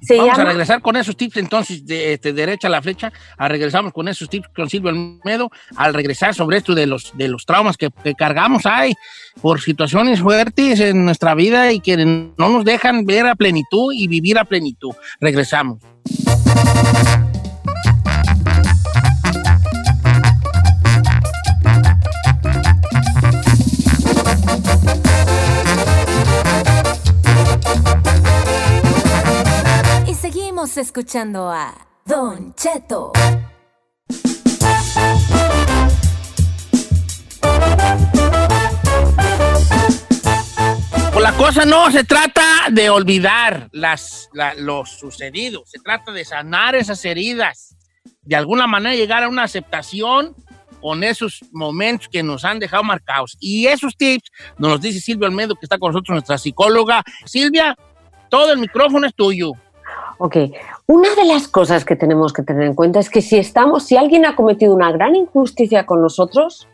Se 0.00 0.16
Vamos 0.16 0.32
a 0.32 0.38
llama 0.38 0.50
regresar 0.50 0.80
con 0.80 0.96
esos 0.96 1.14
tips 1.14 1.36
entonces 1.36 1.84
de, 1.84 2.14
este, 2.14 2.32
derecha 2.32 2.68
a 2.68 2.70
la 2.70 2.80
flecha. 2.80 3.12
A 3.36 3.48
regresamos 3.48 3.92
con 3.92 4.08
esos 4.08 4.30
tips 4.30 4.48
con 4.56 4.70
Silvio 4.70 4.88
Almedo. 4.88 5.50
Al 5.76 5.92
regresar 5.92 6.34
sobre 6.34 6.56
esto 6.56 6.74
de 6.74 6.86
los, 6.86 7.14
de 7.16 7.28
los 7.28 7.44
traumas 7.44 7.76
que, 7.76 7.90
que 8.02 8.14
cargamos 8.14 8.64
hay 8.64 8.94
por 9.42 9.60
situaciones 9.60 10.20
fuertes 10.20 10.80
en 10.80 11.04
nuestra 11.04 11.34
vida 11.34 11.70
y 11.72 11.80
que 11.80 11.98
no 11.98 12.32
nos 12.36 12.64
dejan 12.64 13.04
ver 13.04 13.26
a 13.26 13.34
plenitud 13.34 13.92
y 13.92 14.08
vivir 14.08 14.38
a 14.38 14.46
plenitud. 14.46 14.92
Regresamos. 15.20 15.80
Seguimos 30.66 30.78
escuchando 30.78 31.50
a 31.50 31.74
Don 32.06 32.54
Cheto. 32.54 33.12
Pues 41.12 41.22
la 41.22 41.32
cosa 41.36 41.64
no 41.64 41.90
se 41.92 42.04
trata 42.04 42.42
de 42.70 42.90
olvidar 42.90 43.68
las, 43.72 44.28
la- 44.32 44.54
lo 44.54 44.84
sucedido, 44.86 45.62
se 45.66 45.78
trata 45.78 46.12
de 46.12 46.24
sanar 46.24 46.74
esas 46.74 47.04
heridas, 47.04 47.76
de 48.22 48.34
alguna 48.36 48.66
manera 48.66 48.96
llegar 48.96 49.22
a 49.22 49.28
una 49.28 49.44
aceptación 49.44 50.34
con 50.80 51.04
esos 51.04 51.40
momentos 51.52 52.08
que 52.08 52.22
nos 52.22 52.44
han 52.44 52.58
dejado 52.58 52.82
marcados. 52.82 53.36
Y 53.38 53.66
esos 53.66 53.96
tips 53.96 54.30
nos 54.58 54.72
los 54.72 54.80
dice 54.80 55.00
Silvia 55.00 55.28
Almedo, 55.28 55.54
que 55.54 55.66
está 55.66 55.78
con 55.78 55.92
nosotros, 55.92 56.14
nuestra 56.14 56.36
psicóloga. 56.38 57.02
Silvia, 57.26 57.76
todo 58.28 58.52
el 58.52 58.58
micrófono 58.58 59.06
es 59.06 59.14
tuyo. 59.14 59.52
Ok, 60.18 60.36
una 60.86 61.14
de 61.14 61.24
las 61.24 61.48
cosas 61.48 61.84
que 61.84 61.96
tenemos 61.96 62.32
que 62.32 62.42
tener 62.42 62.64
en 62.64 62.74
cuenta 62.74 63.00
es 63.00 63.10
que 63.10 63.22
si 63.22 63.36
estamos, 63.36 63.84
si 63.84 63.96
alguien 63.96 64.24
ha 64.26 64.36
cometido 64.36 64.74
una 64.74 64.92
gran 64.92 65.16
injusticia 65.16 65.86
con 65.86 66.00
nosotros, 66.02 66.68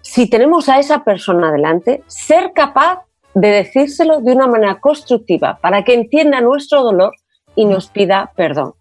si 0.00 0.28
tenemos 0.28 0.68
a 0.68 0.78
esa 0.78 1.04
persona 1.04 1.52
delante, 1.52 2.02
ser 2.06 2.52
capaz 2.54 3.02
de 3.34 3.48
decírselo 3.48 4.20
de 4.20 4.32
una 4.32 4.46
manera 4.46 4.80
constructiva 4.80 5.58
para 5.60 5.84
que 5.84 5.94
entienda 5.94 6.40
nuestro 6.40 6.82
dolor 6.82 7.12
y 7.54 7.66
nos 7.66 7.88
pida 7.88 8.32
perdón. 8.36 8.74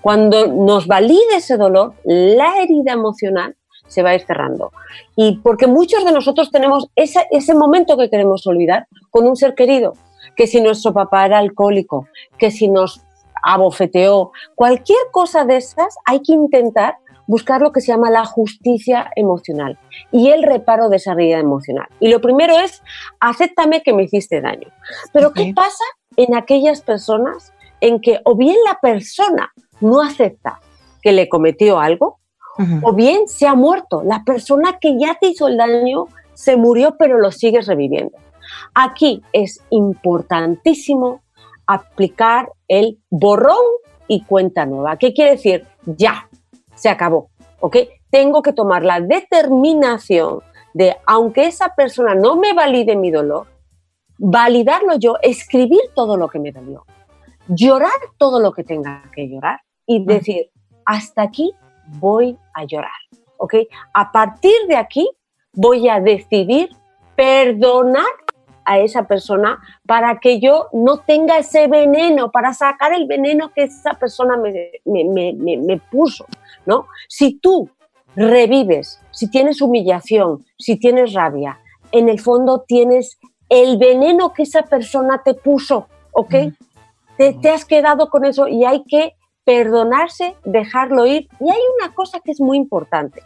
Cuando 0.00 0.48
nos 0.48 0.88
valide 0.88 1.36
ese 1.36 1.56
dolor, 1.56 1.94
la 2.04 2.60
herida 2.60 2.92
emocional 2.92 3.54
se 3.86 4.02
va 4.02 4.10
a 4.10 4.14
ir 4.14 4.22
cerrando. 4.22 4.72
Y 5.14 5.38
porque 5.38 5.68
muchos 5.68 6.04
de 6.04 6.12
nosotros 6.12 6.50
tenemos 6.50 6.88
ese, 6.96 7.26
ese 7.30 7.54
momento 7.54 7.96
que 7.96 8.10
queremos 8.10 8.46
olvidar 8.46 8.88
con 9.10 9.26
un 9.28 9.36
ser 9.36 9.54
querido, 9.54 9.92
que 10.34 10.48
si 10.48 10.60
nuestro 10.60 10.92
papá 10.92 11.26
era 11.26 11.38
alcohólico, 11.38 12.08
que 12.38 12.50
si 12.50 12.68
nos 12.68 13.02
abofeteó, 13.42 14.32
cualquier 14.54 15.00
cosa 15.10 15.44
de 15.44 15.56
esas 15.56 15.96
hay 16.04 16.20
que 16.22 16.32
intentar 16.32 16.96
buscar 17.26 17.60
lo 17.60 17.72
que 17.72 17.80
se 17.80 17.92
llama 17.92 18.10
la 18.10 18.24
justicia 18.24 19.10
emocional 19.16 19.78
y 20.10 20.30
el 20.30 20.42
reparo 20.42 20.88
de 20.88 20.96
esa 20.96 21.12
herida 21.12 21.38
emocional. 21.38 21.88
Y 22.00 22.10
lo 22.10 22.20
primero 22.20 22.58
es, 22.58 22.82
acéptame 23.20 23.82
que 23.82 23.92
me 23.92 24.04
hiciste 24.04 24.40
daño. 24.40 24.68
Pero 25.12 25.32
¿qué 25.32 25.52
pasa 25.54 25.84
en 26.16 26.34
aquellas 26.34 26.82
personas 26.82 27.52
en 27.80 28.00
que 28.00 28.20
o 28.24 28.36
bien 28.36 28.56
la 28.64 28.78
persona 28.80 29.52
no 29.80 30.00
acepta 30.00 30.60
que 31.02 31.12
le 31.12 31.28
cometió 31.28 31.80
algo, 31.80 32.20
o 32.82 32.92
bien 32.92 33.26
se 33.28 33.46
ha 33.46 33.54
muerto. 33.54 34.02
La 34.04 34.24
persona 34.24 34.78
que 34.80 34.96
ya 34.98 35.16
te 35.20 35.28
hizo 35.28 35.48
el 35.48 35.56
daño 35.56 36.06
se 36.34 36.56
murió, 36.56 36.96
pero 36.98 37.18
lo 37.18 37.32
sigues 37.32 37.66
reviviendo. 37.66 38.16
Aquí 38.74 39.22
es 39.32 39.60
importantísimo 39.70 41.21
aplicar 41.66 42.52
el 42.68 42.98
borrón 43.10 43.64
y 44.08 44.24
cuenta 44.24 44.66
nueva. 44.66 44.96
¿Qué 44.96 45.12
quiere 45.12 45.32
decir? 45.32 45.66
Ya, 45.86 46.28
se 46.74 46.88
acabó. 46.88 47.30
¿Ok? 47.60 47.76
Tengo 48.10 48.42
que 48.42 48.52
tomar 48.52 48.84
la 48.84 49.00
determinación 49.00 50.40
de, 50.74 50.96
aunque 51.06 51.46
esa 51.46 51.74
persona 51.74 52.14
no 52.14 52.36
me 52.36 52.52
valide 52.52 52.96
mi 52.96 53.10
dolor, 53.10 53.46
validarlo 54.18 54.96
yo, 54.98 55.16
escribir 55.22 55.80
todo 55.94 56.16
lo 56.16 56.28
que 56.28 56.38
me 56.38 56.52
dolió, 56.52 56.84
llorar 57.48 57.92
todo 58.18 58.40
lo 58.40 58.52
que 58.52 58.64
tenga 58.64 59.02
que 59.14 59.28
llorar 59.28 59.60
y 59.86 60.04
decir, 60.04 60.50
hasta 60.84 61.22
aquí 61.22 61.52
voy 61.86 62.38
a 62.54 62.64
llorar. 62.64 62.90
¿Ok? 63.38 63.54
A 63.94 64.12
partir 64.12 64.52
de 64.68 64.76
aquí 64.76 65.08
voy 65.52 65.88
a 65.88 66.00
decidir 66.00 66.70
perdonar 67.16 68.04
a 68.64 68.78
esa 68.78 69.06
persona 69.06 69.58
para 69.86 70.18
que 70.20 70.40
yo 70.40 70.68
no 70.72 70.98
tenga 70.98 71.38
ese 71.38 71.66
veneno, 71.68 72.30
para 72.30 72.52
sacar 72.54 72.92
el 72.92 73.06
veneno 73.06 73.52
que 73.52 73.64
esa 73.64 73.94
persona 73.94 74.36
me, 74.36 74.70
me- 74.84 75.32
me- 75.34 75.56
me- 75.56 75.78
puso, 75.90 76.26
¿no? 76.66 76.86
Si 77.08 77.34
tú 77.38 77.68
revives, 78.14 79.00
si 79.10 79.28
tienes 79.30 79.60
humillación, 79.60 80.44
si 80.58 80.76
tienes 80.76 81.12
rabia, 81.12 81.58
en 81.92 82.08
el 82.08 82.20
fondo 82.20 82.64
tienes 82.66 83.18
el 83.48 83.78
veneno 83.78 84.32
que 84.32 84.44
esa 84.44 84.62
persona 84.62 85.22
te 85.24 85.34
puso, 85.34 85.88
¿ok? 86.12 86.34
Te, 87.16 87.34
te 87.34 87.50
has 87.50 87.64
quedado 87.64 88.08
con 88.08 88.24
eso 88.24 88.48
y 88.48 88.64
hay 88.64 88.84
que 88.84 89.14
perdonarse, 89.44 90.36
dejarlo 90.44 91.06
ir. 91.06 91.28
Y 91.40 91.50
hay 91.50 91.58
una 91.80 91.92
cosa 91.94 92.20
que 92.20 92.30
es 92.30 92.40
muy 92.40 92.56
importante. 92.56 93.22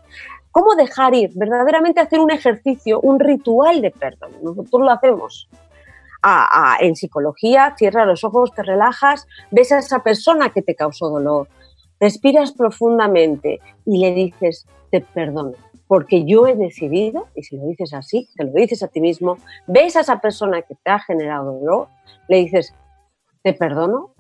¿Cómo 0.57 0.75
dejar 0.75 1.15
ir? 1.15 1.33
Verdaderamente 1.35 2.01
hacer 2.01 2.19
un 2.19 2.31
ejercicio, 2.31 2.99
un 3.03 3.21
ritual 3.21 3.83
de 3.83 3.91
perdón. 3.91 4.31
Nosotros 4.43 4.81
lo 4.81 4.91
hacemos. 4.91 5.51
En 6.81 6.97
psicología, 6.97 7.75
cierras 7.77 8.07
los 8.07 8.25
ojos, 8.25 8.55
te 8.55 8.63
relajas, 8.63 9.29
ves 9.51 9.71
a 9.73 9.81
esa 9.81 9.99
persona 9.99 10.49
que 10.49 10.63
te 10.63 10.75
causó 10.75 11.11
dolor, 11.11 11.49
respiras 12.01 12.53
profundamente 12.53 13.61
y 13.85 13.99
le 13.99 14.15
dices, 14.15 14.67
te 14.91 15.03
perdono, 15.03 15.53
porque 15.87 16.25
yo 16.25 16.47
he 16.47 16.57
decidido, 16.57 17.27
y 17.35 17.43
si 17.43 17.59
lo 17.59 17.67
dices 17.67 17.93
así, 17.93 18.27
te 18.35 18.45
lo 18.45 18.53
dices 18.53 18.83
a 18.83 18.89
ti 18.89 19.03
mismo, 19.03 19.37
ves 19.67 19.95
a 19.97 20.01
esa 20.01 20.23
persona 20.23 20.63
que 20.63 20.75
te 20.75 20.91
ha 20.91 21.01
generado 21.01 21.53
dolor, 21.53 21.89
le 22.29 22.39
dices, 22.39 22.75
te 23.43 23.53
perdono, 23.53 24.15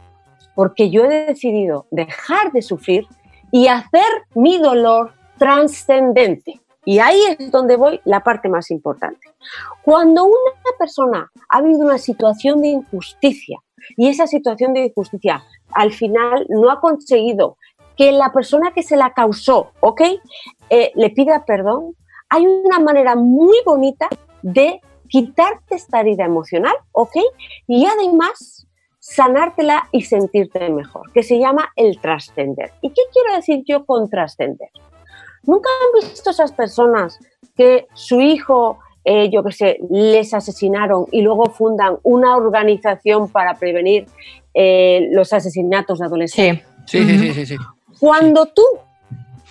porque 0.55 0.91
yo 0.91 1.07
he 1.07 1.25
decidido 1.29 1.87
dejar 1.91 2.53
de 2.53 2.61
sufrir 2.61 3.07
y 3.51 3.69
hacer 3.69 4.05
mi 4.35 4.59
dolor 4.59 5.15
trascendente. 5.39 6.61
Y 6.85 7.01
ahí 7.01 7.21
es 7.39 7.51
donde 7.51 7.77
voy 7.77 8.01
la 8.05 8.21
parte 8.23 8.49
más 8.49 8.71
importante. 8.71 9.29
Cuando 9.85 10.25
una 10.25 10.79
persona 10.79 11.31
ha 11.49 11.61
vivido 11.61 11.85
una 11.85 11.99
situación 11.99 12.63
de 12.63 12.69
injusticia 12.69 13.59
y 13.97 14.09
esa 14.09 14.27
situación 14.27 14.73
de 14.73 14.87
injusticia 14.87 15.43
al 15.73 15.93
final 15.93 16.47
no 16.49 16.71
ha 16.71 16.81
conseguido 16.81 17.57
que 17.97 18.13
la 18.13 18.33
persona 18.33 18.73
que 18.73 18.83
se 18.83 18.97
la 18.97 19.13
causó, 19.15 19.73
¿ok? 19.81 20.03
Eh, 20.71 20.93
le 20.95 21.11
pida 21.11 21.45
perdón, 21.45 21.97
hay 22.29 22.47
una 22.47 22.79
manera 22.79 23.17
muy 23.17 23.57
bonita 23.65 24.09
de 24.43 24.81
quitarte 25.09 25.75
esta 25.75 26.01
herida 26.01 26.25
emocional, 26.25 26.75
¿ok? 26.93 27.17
Y 27.67 27.87
además 27.87 28.67
sanártela 28.99 29.89
y 29.93 30.03
sentirte 30.03 30.69
mejor, 30.69 31.13
que 31.13 31.23
se 31.23 31.39
llama 31.39 31.71
el 31.77 32.01
trascender. 32.01 32.73
¿Y 32.81 32.91
qué 32.91 33.03
quiero 33.13 33.35
decir 33.37 33.63
yo 33.67 33.87
con 33.87 34.11
trascender? 34.11 34.69
¿Nunca 35.47 35.69
han 35.71 36.09
visto 36.09 36.31
esas 36.31 36.53
personas 36.53 37.19
que 37.57 37.87
su 37.95 38.21
hijo, 38.21 38.79
eh, 39.05 39.31
yo 39.31 39.43
qué 39.45 39.53
sé, 39.53 39.79
les 39.91 40.35
asesinaron 40.35 41.07
y 41.13 41.23
luego 41.23 41.47
fundan 41.47 41.99
una 42.03 42.37
organización 42.37 43.29
para 43.29 43.55
prevenir 43.55 44.07
eh, 44.53 45.09
los 45.13 45.33
asesinatos 45.33 46.01
de 46.01 46.05
adolescentes? 46.07 46.67
Sí. 46.67 46.73
Sí, 46.87 47.19
sí, 47.19 47.33
sí, 47.33 47.47
sí. 47.47 47.57
Cuando 47.99 48.47
tú, 48.47 48.63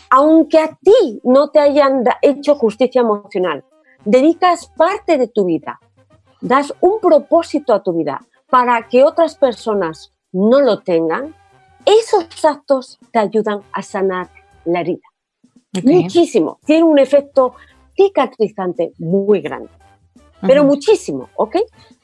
aunque 0.10 0.60
a 0.60 0.68
ti 0.82 1.20
no 1.24 1.50
te 1.50 1.60
hayan 1.60 2.04
hecho 2.22 2.56
justicia 2.56 3.02
emocional, 3.02 3.64
dedicas 4.06 4.68
parte 4.68 5.18
de 5.18 5.28
tu 5.28 5.46
vida, 5.46 5.80
das 6.42 6.74
un 6.80 7.00
propósito 7.02 7.74
a 7.74 7.84
tu 7.84 7.94
vida 7.94 8.22
para 8.50 8.88
que 8.88 9.04
otras 9.04 9.36
personas 9.36 10.14
no 10.32 10.62
lo 10.62 10.80
tengan, 10.80 11.36
esos 11.86 12.46
actos 12.46 13.00
te 13.12 13.20
ayudan 13.20 13.62
a 13.74 13.82
sanar 13.82 14.30
la 14.64 14.82
herida. 14.82 15.15
Muchísimo. 15.84 16.60
Tiene 16.66 16.84
un 16.84 17.00
efecto 17.00 17.56
cicatrizante 17.96 18.92
muy 19.00 19.42
grande 19.42 19.70
pero 20.48 20.64
muchísimo, 20.64 21.30
¿ok? 21.36 21.58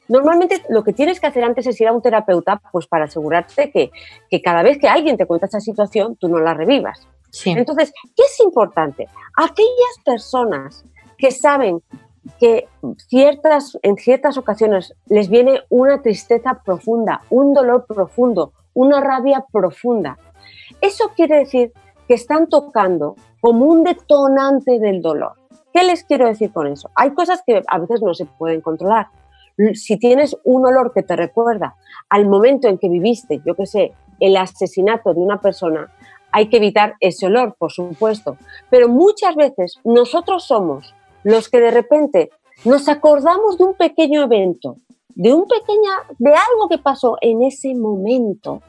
Normalmente 0.08 0.62
lo 0.68 0.82
que 0.82 0.92
tienes 0.92 1.20
que 1.20 1.26
hacer 1.26 1.44
antes 1.44 1.66
es 1.66 1.80
ir 1.80 1.88
a 1.88 1.92
un 1.92 2.02
terapeuta, 2.02 2.60
pues 2.70 2.86
para 2.86 3.04
asegurarte 3.04 3.70
que, 3.70 3.90
que 4.30 4.42
cada 4.42 4.62
vez 4.62 4.78
que 4.78 4.88
alguien 4.88 5.16
te 5.16 5.26
cuenta 5.26 5.46
esa 5.46 5.60
situación, 5.60 6.16
tú 6.16 6.28
no 6.28 6.38
la 6.38 6.54
revivas. 6.54 7.06
Sí. 7.30 7.50
Entonces, 7.50 7.92
¿qué 8.14 8.22
es 8.24 8.40
importante? 8.40 9.08
Aquellas 9.36 9.98
personas 10.04 10.84
que 11.16 11.30
saben 11.30 11.82
que 12.38 12.68
ciertas, 13.08 13.78
en 13.82 13.96
ciertas 13.96 14.36
ocasiones 14.36 14.94
les 15.06 15.28
viene 15.28 15.60
una 15.70 16.02
tristeza 16.02 16.60
profunda, 16.64 17.22
un 17.30 17.54
dolor 17.54 17.86
profundo, 17.86 18.52
una 18.74 19.00
rabia 19.00 19.44
profunda. 19.50 20.18
Eso 20.80 21.12
quiere 21.16 21.38
decir 21.38 21.72
que 22.08 22.14
están 22.14 22.48
tocando 22.48 23.16
como 23.40 23.66
un 23.66 23.84
detonante 23.84 24.78
del 24.78 25.02
dolor. 25.02 25.32
¿Qué 25.72 25.84
les 25.84 26.04
quiero 26.04 26.26
decir 26.26 26.52
con 26.52 26.66
eso? 26.66 26.90
Hay 26.94 27.12
cosas 27.14 27.42
que 27.46 27.62
a 27.66 27.78
veces 27.78 28.02
no 28.02 28.14
se 28.14 28.26
pueden 28.26 28.60
controlar. 28.60 29.08
Si 29.74 29.98
tienes 29.98 30.36
un 30.44 30.66
olor 30.66 30.92
que 30.92 31.02
te 31.02 31.16
recuerda 31.16 31.76
al 32.08 32.26
momento 32.26 32.68
en 32.68 32.78
que 32.78 32.88
viviste, 32.88 33.40
yo 33.44 33.54
qué 33.54 33.66
sé, 33.66 33.92
el 34.20 34.36
asesinato 34.36 35.14
de 35.14 35.20
una 35.20 35.40
persona, 35.40 35.90
hay 36.30 36.48
que 36.48 36.58
evitar 36.58 36.94
ese 37.00 37.26
olor, 37.26 37.54
por 37.58 37.72
supuesto. 37.72 38.36
Pero 38.70 38.88
muchas 38.88 39.34
veces 39.34 39.78
nosotros 39.84 40.44
somos 40.44 40.94
los 41.22 41.48
que 41.48 41.60
de 41.60 41.70
repente 41.70 42.30
nos 42.64 42.88
acordamos 42.88 43.58
de 43.58 43.64
un 43.64 43.74
pequeño 43.74 44.22
evento, 44.22 44.76
de 45.08 45.32
un 45.32 45.46
pequeña, 45.46 45.90
de 46.18 46.30
algo 46.30 46.68
que 46.68 46.78
pasó 46.78 47.16
en 47.20 47.42
ese 47.42 47.74
momento, 47.74 48.62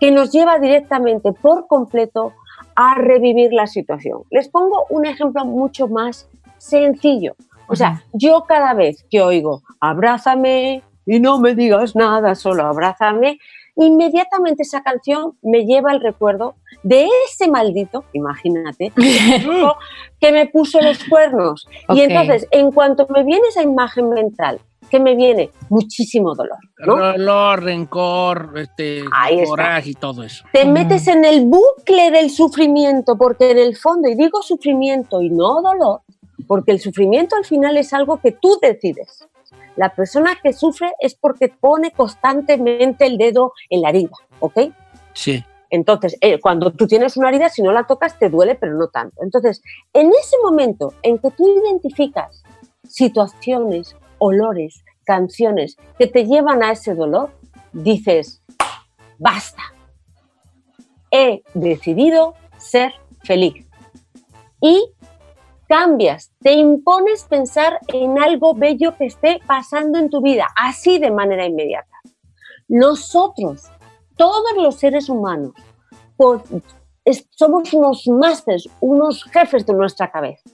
que 0.00 0.10
nos 0.10 0.30
lleva 0.32 0.58
directamente 0.58 1.32
por 1.32 1.66
completo 1.66 2.32
a 2.76 2.94
revivir 2.94 3.52
la 3.52 3.66
situación. 3.66 4.22
Les 4.30 4.48
pongo 4.48 4.86
un 4.90 5.06
ejemplo 5.06 5.44
mucho 5.44 5.88
más 5.88 6.28
sencillo. 6.58 7.34
O 7.68 7.74
sea, 7.74 8.04
yo 8.12 8.44
cada 8.46 8.74
vez 8.74 9.04
que 9.10 9.20
oigo 9.20 9.62
abrázame 9.80 10.82
y 11.04 11.20
no 11.20 11.40
me 11.40 11.54
digas 11.54 11.96
nada, 11.96 12.34
solo 12.34 12.64
abrázame, 12.66 13.38
inmediatamente 13.76 14.62
esa 14.62 14.82
canción 14.82 15.36
me 15.42 15.64
lleva 15.64 15.92
el 15.92 16.00
recuerdo 16.00 16.56
de 16.82 17.08
ese 17.28 17.50
maldito, 17.50 18.04
imagínate, 18.12 18.92
que 20.20 20.32
me 20.32 20.46
puso 20.46 20.80
los 20.80 21.02
cuernos. 21.04 21.66
Y 21.90 22.00
entonces, 22.00 22.46
en 22.50 22.70
cuanto 22.72 23.06
me 23.08 23.24
viene 23.24 23.48
esa 23.48 23.62
imagen 23.62 24.10
mental, 24.10 24.60
que 24.86 25.00
me 25.00 25.14
viene 25.14 25.50
muchísimo 25.68 26.34
dolor, 26.34 26.58
¿no? 26.78 26.96
Dolor, 26.96 27.62
rencor, 27.62 28.52
este, 28.56 29.04
coraje 29.46 29.90
y 29.90 29.94
todo 29.94 30.22
eso. 30.22 30.44
te 30.52 30.62
Ujú. 30.62 30.70
metes 30.70 31.06
en 31.08 31.24
el 31.24 31.44
bucle 31.44 32.10
del 32.10 32.30
sufrimiento, 32.30 33.16
porque 33.16 33.50
en 33.50 33.58
el 33.58 33.76
fondo, 33.76 34.08
y 34.08 34.14
digo 34.14 34.42
sufrimiento 34.42 35.22
y 35.22 35.30
no 35.30 35.60
dolor, 35.62 36.00
porque 36.46 36.72
el 36.72 36.80
sufrimiento 36.80 37.36
al 37.36 37.44
final 37.44 37.76
es 37.76 37.92
algo 37.92 38.20
que 38.20 38.32
tú 38.32 38.58
decides. 38.60 39.26
La 39.76 39.94
persona 39.94 40.38
que 40.42 40.52
sufre 40.52 40.92
es 41.00 41.14
porque 41.14 41.48
pone 41.48 41.90
constantemente 41.90 43.06
el 43.06 43.18
dedo 43.18 43.52
en 43.68 43.82
la 43.82 43.90
herida, 43.90 44.14
¿ok? 44.40 44.60
Sí. 45.12 45.44
Entonces, 45.68 46.16
eh, 46.20 46.38
cuando 46.40 46.72
tú 46.72 46.86
tienes 46.86 47.16
una 47.16 47.28
herida, 47.28 47.48
si 47.48 47.60
no 47.62 47.72
la 47.72 47.86
tocas, 47.86 48.18
te 48.18 48.30
duele, 48.30 48.54
pero 48.54 48.74
no 48.74 48.88
tanto. 48.88 49.22
Entonces, 49.22 49.62
en 49.92 50.08
ese 50.08 50.36
momento 50.42 50.94
en 51.02 51.18
que 51.18 51.30
tú 51.30 51.46
identificas 51.62 52.42
situaciones, 52.88 53.96
olores, 54.18 54.84
canciones 55.04 55.76
que 55.98 56.06
te 56.06 56.24
llevan 56.24 56.62
a 56.62 56.72
ese 56.72 56.94
dolor, 56.94 57.30
dices, 57.72 58.42
basta. 59.18 59.62
He 61.10 61.42
decidido 61.54 62.34
ser 62.58 62.92
feliz. 63.22 63.66
Y 64.60 64.92
cambias, 65.68 66.32
te 66.40 66.52
impones 66.52 67.24
pensar 67.24 67.78
en 67.88 68.18
algo 68.18 68.54
bello 68.54 68.96
que 68.96 69.06
esté 69.06 69.40
pasando 69.46 69.98
en 69.98 70.10
tu 70.10 70.20
vida, 70.20 70.46
así 70.56 70.98
de 70.98 71.10
manera 71.10 71.46
inmediata. 71.46 71.96
Nosotros, 72.68 73.64
todos 74.16 74.56
los 74.56 74.76
seres 74.76 75.08
humanos, 75.08 75.52
somos 77.30 77.72
unos 77.72 78.08
másters, 78.08 78.68
unos 78.80 79.24
jefes 79.24 79.64
de 79.66 79.74
nuestra 79.74 80.10
cabeza. 80.10 80.50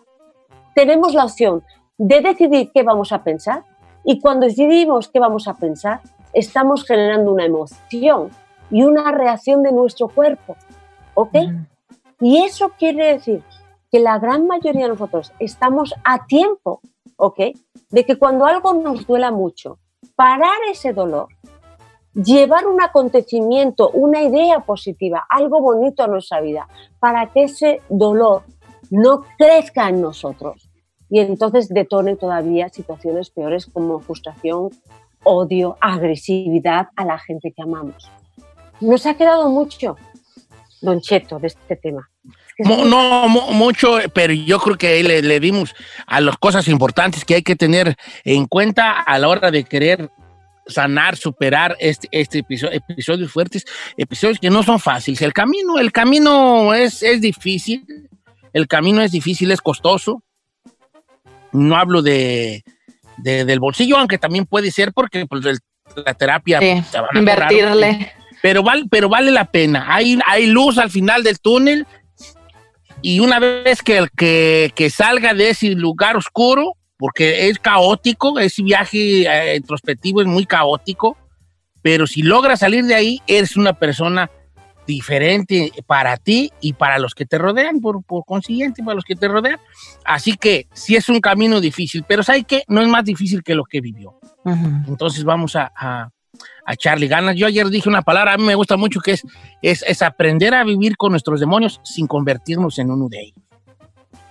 Tenemos 0.74 1.14
la 1.14 1.24
opción 1.24 1.62
de 2.04 2.20
decidir 2.20 2.72
qué 2.72 2.82
vamos 2.82 3.12
a 3.12 3.22
pensar 3.22 3.62
y 4.04 4.20
cuando 4.20 4.46
decidimos 4.46 5.08
qué 5.08 5.20
vamos 5.20 5.46
a 5.46 5.54
pensar, 5.54 6.00
estamos 6.32 6.84
generando 6.84 7.30
una 7.30 7.44
emoción 7.44 8.30
y 8.72 8.82
una 8.82 9.12
reacción 9.12 9.62
de 9.62 9.70
nuestro 9.70 10.08
cuerpo. 10.08 10.56
¿Ok? 11.14 11.36
Y 12.20 12.42
eso 12.42 12.70
quiere 12.76 13.14
decir 13.14 13.44
que 13.92 14.00
la 14.00 14.18
gran 14.18 14.48
mayoría 14.48 14.82
de 14.82 14.88
nosotros 14.88 15.32
estamos 15.38 15.94
a 16.02 16.26
tiempo, 16.26 16.80
¿ok? 17.16 17.38
De 17.90 18.04
que 18.04 18.16
cuando 18.16 18.46
algo 18.46 18.74
nos 18.74 19.06
duela 19.06 19.30
mucho, 19.30 19.78
parar 20.16 20.58
ese 20.70 20.92
dolor, 20.92 21.28
llevar 22.14 22.66
un 22.66 22.82
acontecimiento, 22.82 23.90
una 23.90 24.22
idea 24.22 24.60
positiva, 24.60 25.24
algo 25.28 25.60
bonito 25.60 26.02
a 26.02 26.08
nuestra 26.08 26.40
vida, 26.40 26.66
para 26.98 27.30
que 27.30 27.44
ese 27.44 27.80
dolor 27.88 28.42
no 28.90 29.24
crezca 29.38 29.88
en 29.88 30.00
nosotros 30.00 30.61
y 31.12 31.20
entonces 31.20 31.68
detone 31.68 32.16
todavía 32.16 32.70
situaciones 32.70 33.28
peores 33.28 33.66
como 33.66 34.00
frustración, 34.00 34.70
odio, 35.22 35.76
agresividad 35.82 36.88
a 36.96 37.04
la 37.04 37.18
gente 37.18 37.52
que 37.54 37.62
amamos. 37.62 38.10
Nos 38.80 39.04
ha 39.04 39.12
quedado 39.14 39.50
mucho, 39.50 39.96
Don 40.80 41.02
Cheto, 41.02 41.38
de 41.38 41.48
este 41.48 41.76
tema. 41.76 42.08
No 42.58 43.28
mu- 43.28 43.52
mucho, 43.52 43.98
pero 44.14 44.32
yo 44.32 44.58
creo 44.58 44.78
que 44.78 45.02
le, 45.02 45.20
le 45.20 45.38
dimos 45.38 45.74
a 46.06 46.22
las 46.22 46.38
cosas 46.38 46.66
importantes 46.68 47.26
que 47.26 47.34
hay 47.34 47.42
que 47.42 47.56
tener 47.56 47.94
en 48.24 48.46
cuenta 48.46 48.92
a 49.00 49.18
la 49.18 49.28
hora 49.28 49.50
de 49.50 49.64
querer 49.64 50.08
sanar, 50.66 51.16
superar 51.16 51.76
este, 51.78 52.08
este 52.10 52.38
episodio, 52.38 52.80
episodios 52.88 53.30
fuertes, 53.30 53.66
episodios 53.98 54.38
que 54.38 54.48
no 54.48 54.62
son 54.62 54.80
fáciles. 54.80 55.20
El 55.20 55.34
camino, 55.34 55.78
el 55.78 55.92
camino 55.92 56.72
es, 56.72 57.02
es 57.02 57.20
difícil, 57.20 57.84
el 58.54 58.66
camino 58.66 59.02
es 59.02 59.12
difícil, 59.12 59.50
es 59.50 59.60
costoso. 59.60 60.22
No 61.52 61.76
hablo 61.76 62.02
de, 62.02 62.64
de- 63.18 63.44
del 63.44 63.60
bolsillo, 63.60 63.96
aunque 63.98 64.18
también 64.18 64.46
puede 64.46 64.70
ser 64.70 64.92
porque 64.92 65.26
pues, 65.26 65.44
el- 65.46 65.58
la 66.04 66.14
terapia 66.14 66.58
Sí, 66.60 66.82
te 66.90 66.98
van 66.98 67.04
a 67.04 67.08
cobrar. 67.08 67.16
invertirle. 67.52 68.12
Pero 68.40 68.62
vale, 68.62 68.84
pero 68.90 69.08
vale 69.08 69.30
la 69.30 69.44
pena. 69.44 69.86
Hay, 69.88 70.18
hay 70.26 70.46
luz 70.46 70.78
al 70.78 70.90
final 70.90 71.22
del 71.22 71.38
túnel 71.38 71.86
y 73.00 73.20
una 73.20 73.38
vez 73.38 73.82
que, 73.82 74.06
que, 74.16 74.72
que 74.74 74.90
salga 74.90 75.34
de 75.34 75.50
ese 75.50 75.68
lugar 75.70 76.16
oscuro, 76.16 76.72
porque 76.98 77.48
es 77.48 77.58
caótico, 77.58 78.38
ese 78.38 78.62
viaje 78.62 79.22
eh, 79.28 79.56
introspectivo 79.56 80.20
es 80.22 80.26
muy 80.26 80.46
caótico, 80.46 81.16
pero 81.82 82.06
si 82.06 82.22
logras 82.22 82.60
salir 82.60 82.84
de 82.84 82.94
ahí, 82.94 83.20
eres 83.26 83.56
una 83.56 83.72
persona 83.72 84.30
diferente 84.86 85.72
para 85.86 86.16
ti 86.16 86.50
y 86.60 86.72
para 86.72 86.98
los 86.98 87.14
que 87.14 87.24
te 87.24 87.38
rodean, 87.38 87.80
por, 87.80 88.02
por 88.04 88.24
consiguiente, 88.24 88.82
para 88.82 88.94
los 88.94 89.04
que 89.04 89.16
te 89.16 89.28
rodean. 89.28 89.58
Así 90.04 90.36
que 90.36 90.66
sí 90.72 90.96
es 90.96 91.08
un 91.08 91.20
camino 91.20 91.60
difícil, 91.60 92.04
pero 92.06 92.22
¿sabes 92.22 92.44
qué? 92.46 92.64
No 92.68 92.80
es 92.82 92.88
más 92.88 93.04
difícil 93.04 93.42
que 93.42 93.54
lo 93.54 93.64
que 93.64 93.80
vivió. 93.80 94.18
Ujú. 94.44 94.68
Entonces 94.88 95.24
vamos 95.24 95.56
a, 95.56 95.72
a, 95.76 96.10
a 96.66 96.72
echarle 96.72 97.06
ganas. 97.06 97.36
Yo 97.36 97.46
ayer 97.46 97.68
dije 97.68 97.88
una 97.88 98.02
palabra, 98.02 98.34
a 98.34 98.38
mí 98.38 98.44
me 98.44 98.54
gusta 98.54 98.76
mucho, 98.76 99.00
que 99.00 99.12
es, 99.12 99.22
es, 99.62 99.84
es 99.86 100.02
aprender 100.02 100.54
a 100.54 100.64
vivir 100.64 100.96
con 100.96 101.12
nuestros 101.12 101.40
demonios 101.40 101.80
sin 101.84 102.06
convertirnos 102.06 102.78
en 102.78 102.90
uno 102.90 103.08
de 103.08 103.20
ellos. 103.20 103.38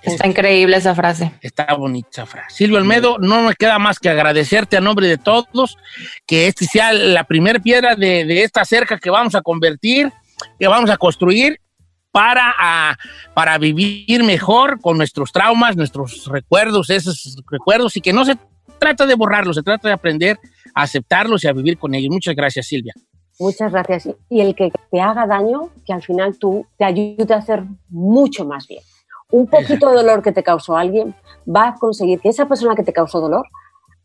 Está 0.03 0.25
increíble 0.25 0.77
esa 0.77 0.95
frase. 0.95 1.31
Está 1.41 1.75
bonita 1.75 2.09
esa 2.11 2.25
frase. 2.25 2.55
Silvio 2.55 2.79
Almedo, 2.79 3.19
no 3.19 3.43
me 3.43 3.53
queda 3.53 3.77
más 3.77 3.99
que 3.99 4.09
agradecerte 4.09 4.75
a 4.75 4.81
nombre 4.81 5.07
de 5.07 5.19
todos, 5.19 5.77
que 6.25 6.47
este 6.47 6.65
sea 6.65 6.91
la 6.91 7.23
primera 7.23 7.59
piedra 7.59 7.95
de, 7.95 8.25
de 8.25 8.41
esta 8.41 8.65
cerca 8.65 8.97
que 8.97 9.11
vamos 9.11 9.35
a 9.35 9.43
convertir, 9.43 10.11
que 10.59 10.67
vamos 10.67 10.89
a 10.89 10.97
construir 10.97 11.59
para, 12.11 12.53
a- 12.57 12.97
para 13.33 13.57
vivir 13.57 14.23
mejor 14.23 14.79
con 14.81 14.97
nuestros 14.97 15.31
traumas, 15.31 15.77
nuestros 15.77 16.27
recuerdos, 16.27 16.89
esos 16.89 17.37
recuerdos, 17.49 17.95
y 17.97 18.01
que 18.01 18.11
no 18.13 18.25
se 18.25 18.37
trata 18.79 19.05
de 19.05 19.15
borrarlos, 19.15 19.55
se 19.55 19.63
trata 19.63 19.87
de 19.87 19.93
aprender 19.93 20.39
a 20.75 20.81
aceptarlos 20.83 21.43
y 21.43 21.47
a 21.47 21.53
vivir 21.53 21.77
con 21.77 21.93
ellos. 21.95 22.11
Muchas 22.11 22.35
gracias, 22.35 22.67
Silvia. 22.67 22.93
Muchas 23.39 23.71
gracias. 23.71 24.09
Y 24.29 24.41
el 24.41 24.53
que 24.55 24.71
te 24.91 25.01
haga 25.01 25.25
daño, 25.25 25.69
que 25.85 25.93
al 25.93 26.03
final 26.03 26.37
tú 26.37 26.65
te 26.77 26.85
ayude 26.85 27.33
a 27.33 27.37
hacer 27.37 27.63
mucho 27.89 28.45
más 28.45 28.67
bien. 28.67 28.83
Un 29.31 29.47
poquito 29.47 29.89
de 29.89 29.95
dolor 29.95 30.21
que 30.21 30.31
te 30.33 30.43
causó 30.43 30.75
alguien 30.75 31.15
va 31.47 31.69
a 31.69 31.75
conseguir 31.75 32.19
que 32.19 32.29
esa 32.29 32.47
persona 32.47 32.75
que 32.75 32.83
te 32.83 32.91
causó 32.93 33.19
dolor 33.21 33.47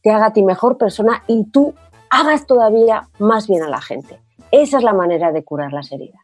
te 0.02 0.10
haga 0.10 0.26
a 0.26 0.32
ti 0.32 0.42
mejor 0.42 0.78
persona 0.78 1.24
y 1.26 1.44
tú 1.50 1.74
hagas 2.08 2.46
todavía 2.46 3.08
más 3.18 3.48
bien 3.48 3.62
a 3.64 3.68
la 3.68 3.80
gente. 3.80 4.20
Esa 4.52 4.78
es 4.78 4.84
la 4.84 4.92
manera 4.92 5.32
de 5.32 5.42
curar 5.42 5.72
las 5.72 5.90
heridas. 5.90 6.20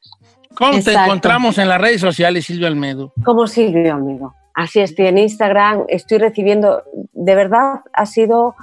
¿Cómo 0.56 0.72
te 0.72 0.78
Exacto. 0.78 1.04
encontramos 1.04 1.58
en 1.58 1.68
las 1.68 1.80
redes 1.80 2.00
sociales, 2.00 2.44
Silvio 2.44 2.66
Almedo? 2.66 3.12
Como 3.24 3.46
Silvio, 3.46 3.94
amigo. 3.94 4.34
Así 4.54 4.80
estoy 4.80 5.06
en 5.06 5.18
Instagram, 5.18 5.84
estoy 5.88 6.18
recibiendo, 6.18 6.82
de 7.12 7.34
verdad 7.34 7.80
ha 7.92 8.06
sido 8.06 8.54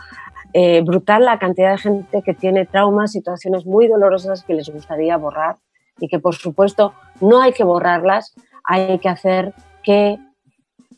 eh, 0.54 0.82
brutal 0.82 1.26
la 1.26 1.40
cantidad 1.40 1.72
de 1.72 1.78
gente 1.80 2.22
que 2.24 2.34
tiene 2.34 2.66
traumas, 2.66 3.12
situaciones 3.12 3.66
muy 3.66 3.88
dolorosas 3.88 4.44
que 4.44 4.54
les 4.54 4.70
gustaría 4.70 5.18
borrar 5.18 5.58
y 6.00 6.08
que 6.08 6.20
por 6.20 6.36
supuesto 6.36 6.94
no 7.22 7.42
hay 7.42 7.54
que 7.54 7.64
borrarlas, 7.64 8.36
hay 8.64 9.00
que 9.00 9.10
hacer 9.10 9.54
que 9.84 10.20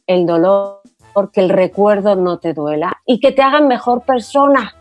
el 0.07 0.25
dolor, 0.25 0.81
que 1.33 1.41
el 1.41 1.49
recuerdo 1.49 2.15
no 2.15 2.39
te 2.39 2.53
duela 2.53 3.01
y 3.05 3.19
que 3.19 3.31
te 3.31 3.41
hagan 3.41 3.67
mejor 3.67 4.03
persona. 4.03 4.73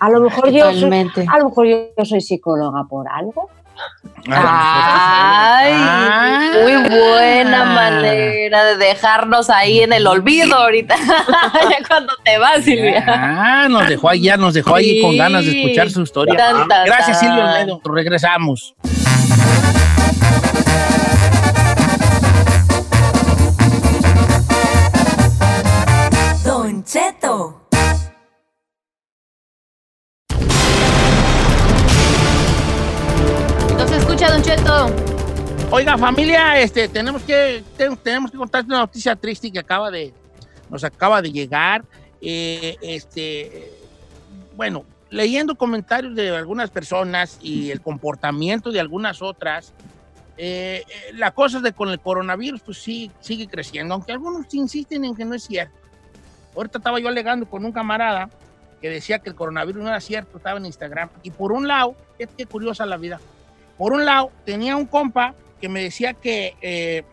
A 0.00 0.10
lo 0.10 0.20
mejor 0.20 0.50
yo 0.50 0.72
soy, 0.72 1.10
a 1.28 1.38
lo 1.38 1.48
mejor 1.48 1.66
yo 1.66 2.04
soy 2.04 2.20
psicóloga 2.20 2.84
por 2.88 3.08
algo. 3.08 3.50
Ay, 4.30 5.72
Ah. 5.74 6.50
muy 6.62 6.76
buena 6.88 7.64
manera 7.64 8.64
de 8.64 8.76
dejarnos 8.76 9.48
ahí 9.50 9.80
en 9.80 9.92
el 9.92 10.06
olvido 10.06 10.54
ahorita. 10.56 10.96
ya 11.70 11.86
cuando 11.88 12.12
te 12.24 12.38
vas, 12.38 12.64
Silvia. 12.64 13.04
Ah, 13.06 13.66
nos 13.68 13.88
dejó 13.88 14.10
ahí, 14.10 14.22
ya 14.22 14.36
nos 14.36 14.54
dejó 14.54 14.74
ahí 14.74 15.00
con 15.00 15.16
ganas 15.16 15.44
de 15.46 15.58
escuchar 15.60 15.90
su 15.90 16.02
historia. 16.02 16.36
Tan, 16.36 16.68
tan, 16.68 16.84
Gracias, 16.86 17.22
Almedo. 17.22 17.80
Regresamos. 17.84 18.74
Escucha, 34.08 34.32
Don 34.32 34.42
Cheto. 34.42 34.86
Oiga, 35.70 35.98
familia, 35.98 36.58
este, 36.58 36.88
tenemos 36.88 37.22
que, 37.22 37.62
te- 37.76 37.94
tenemos 37.96 38.30
que 38.30 38.38
contarte 38.38 38.66
una 38.68 38.78
noticia 38.78 39.14
triste 39.14 39.50
que 39.52 39.58
acaba 39.58 39.90
de, 39.90 40.14
nos 40.70 40.82
acaba 40.82 41.20
de 41.20 41.30
llegar. 41.30 41.84
Eh, 42.22 42.76
este, 42.80 43.70
bueno, 44.56 44.84
leyendo 45.10 45.54
comentarios 45.56 46.14
de 46.14 46.34
algunas 46.34 46.70
personas 46.70 47.38
y 47.42 47.70
el 47.70 47.82
comportamiento 47.82 48.70
de 48.72 48.80
algunas 48.80 49.20
otras, 49.20 49.74
eh, 50.38 50.84
eh, 50.88 51.12
la 51.12 51.32
cosa 51.32 51.60
de 51.60 51.72
con 51.72 51.90
el 51.90 52.00
coronavirus, 52.00 52.62
pues 52.62 52.78
sí, 52.78 53.10
sigue 53.20 53.46
creciendo, 53.46 53.92
aunque 53.92 54.12
algunos 54.12 54.52
insisten 54.54 55.04
en 55.04 55.14
que 55.14 55.24
no 55.26 55.34
es 55.34 55.44
cierto. 55.44 55.74
Ahorita 56.56 56.78
estaba 56.78 56.98
yo 56.98 57.08
alegando 57.08 57.46
con 57.46 57.64
un 57.64 57.72
camarada 57.72 58.30
que 58.80 58.88
decía 58.88 59.18
que 59.18 59.28
el 59.28 59.34
coronavirus 59.36 59.82
no 59.82 59.88
era 59.90 60.00
cierto, 60.00 60.38
estaba 60.38 60.58
en 60.58 60.64
Instagram. 60.66 61.10
Y 61.22 61.30
por 61.30 61.52
un 61.52 61.68
lado, 61.68 61.94
qué, 62.16 62.26
qué 62.26 62.46
curiosa 62.46 62.86
la 62.86 62.96
vida. 62.96 63.20
Por 63.78 63.92
un 63.92 64.04
lado, 64.04 64.32
tenía 64.44 64.76
un 64.76 64.86
compa 64.86 65.34
que 65.60 65.68
me 65.68 65.82
decía 65.82 66.12
que, 66.12 66.56
eh, 66.60 67.04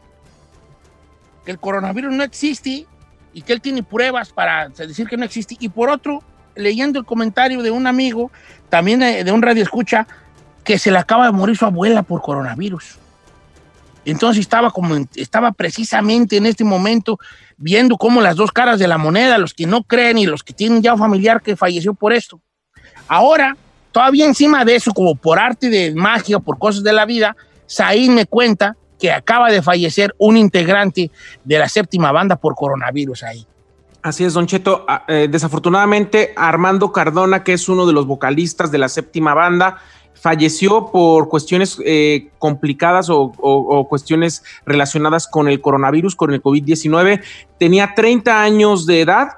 que 1.45 1.51
el 1.51 1.59
coronavirus 1.59 2.13
no 2.13 2.23
existe 2.23 2.87
y 3.33 3.41
que 3.43 3.53
él 3.53 3.61
tiene 3.61 3.83
pruebas 3.83 4.31
para 4.31 4.69
decir 4.69 5.07
que 5.07 5.17
no 5.17 5.25
existe. 5.25 5.55
Y 5.59 5.69
por 5.69 5.89
otro, 5.89 6.23
leyendo 6.55 6.99
el 6.99 7.05
comentario 7.05 7.61
de 7.61 7.71
un 7.71 7.85
amigo, 7.85 8.31
también 8.69 8.99
de, 8.99 9.23
de 9.23 9.31
un 9.31 9.41
radio 9.41 9.61
escucha, 9.61 10.07
que 10.63 10.79
se 10.79 10.91
le 10.91 10.97
acaba 10.97 11.27
de 11.27 11.31
morir 11.31 11.55
su 11.55 11.65
abuela 11.65 12.01
por 12.01 12.21
coronavirus. 12.21 12.97
Entonces 14.05 14.41
estaba 14.41 14.71
como 14.71 14.95
estaba 15.15 15.51
precisamente 15.51 16.37
en 16.37 16.45
este 16.45 16.63
momento 16.63 17.19
viendo 17.57 17.97
cómo 17.97 18.21
las 18.21 18.35
dos 18.35 18.51
caras 18.51 18.79
de 18.79 18.87
la 18.87 18.97
moneda, 18.97 19.37
los 19.37 19.53
que 19.53 19.65
no 19.65 19.83
creen 19.83 20.17
y 20.17 20.25
los 20.25 20.43
que 20.43 20.53
tienen 20.53 20.81
ya 20.81 20.93
un 20.93 20.99
familiar 20.99 21.41
que 21.41 21.55
falleció 21.55 21.93
por 21.93 22.13
esto. 22.13 22.39
Ahora, 23.07 23.57
todavía 23.95 24.25
encima 24.25 24.65
de 24.65 24.75
eso, 24.75 24.91
como 24.91 25.15
por 25.15 25.39
arte 25.39 25.69
de 25.69 25.95
magia 25.95 26.37
por 26.39 26.59
cosas 26.59 26.83
de 26.83 26.91
la 26.91 27.05
vida, 27.05 27.33
Saín 27.65 28.13
me 28.13 28.25
cuenta 28.25 28.75
que 28.99 29.09
acaba 29.09 29.49
de 29.49 29.61
fallecer 29.61 30.13
un 30.17 30.35
integrante 30.35 31.09
de 31.45 31.57
la 31.57 31.69
séptima 31.69 32.11
banda 32.11 32.35
por 32.35 32.55
coronavirus 32.55 33.23
ahí. 33.23 33.47
Así 34.01 34.25
es, 34.25 34.33
Don 34.33 34.47
Cheto. 34.47 34.83
Ah, 34.85 35.05
eh, 35.07 35.29
desafortunadamente, 35.31 36.33
Armando 36.35 36.91
Cardona, 36.91 37.45
que 37.45 37.53
es 37.53 37.69
uno 37.69 37.85
de 37.85 37.93
los 37.93 38.05
vocalistas 38.05 38.69
de 38.69 38.79
la 38.79 38.89
séptima 38.89 39.33
banda, 39.33 39.77
falleció 40.13 40.91
por 40.91 41.29
cuestiones 41.29 41.77
eh, 41.85 42.31
complicadas 42.37 43.07
o 43.09 43.87
cuestiones 43.87 44.43
relacionadas 44.65 45.25
con 45.25 45.47
el 45.47 45.61
coronavirus, 45.61 46.17
con 46.17 46.33
el 46.33 46.43
COVID-19. 46.43 47.23
Tenía 47.57 47.93
30 47.95 48.41
años 48.41 48.85
de 48.85 48.99
edad. 48.99 49.29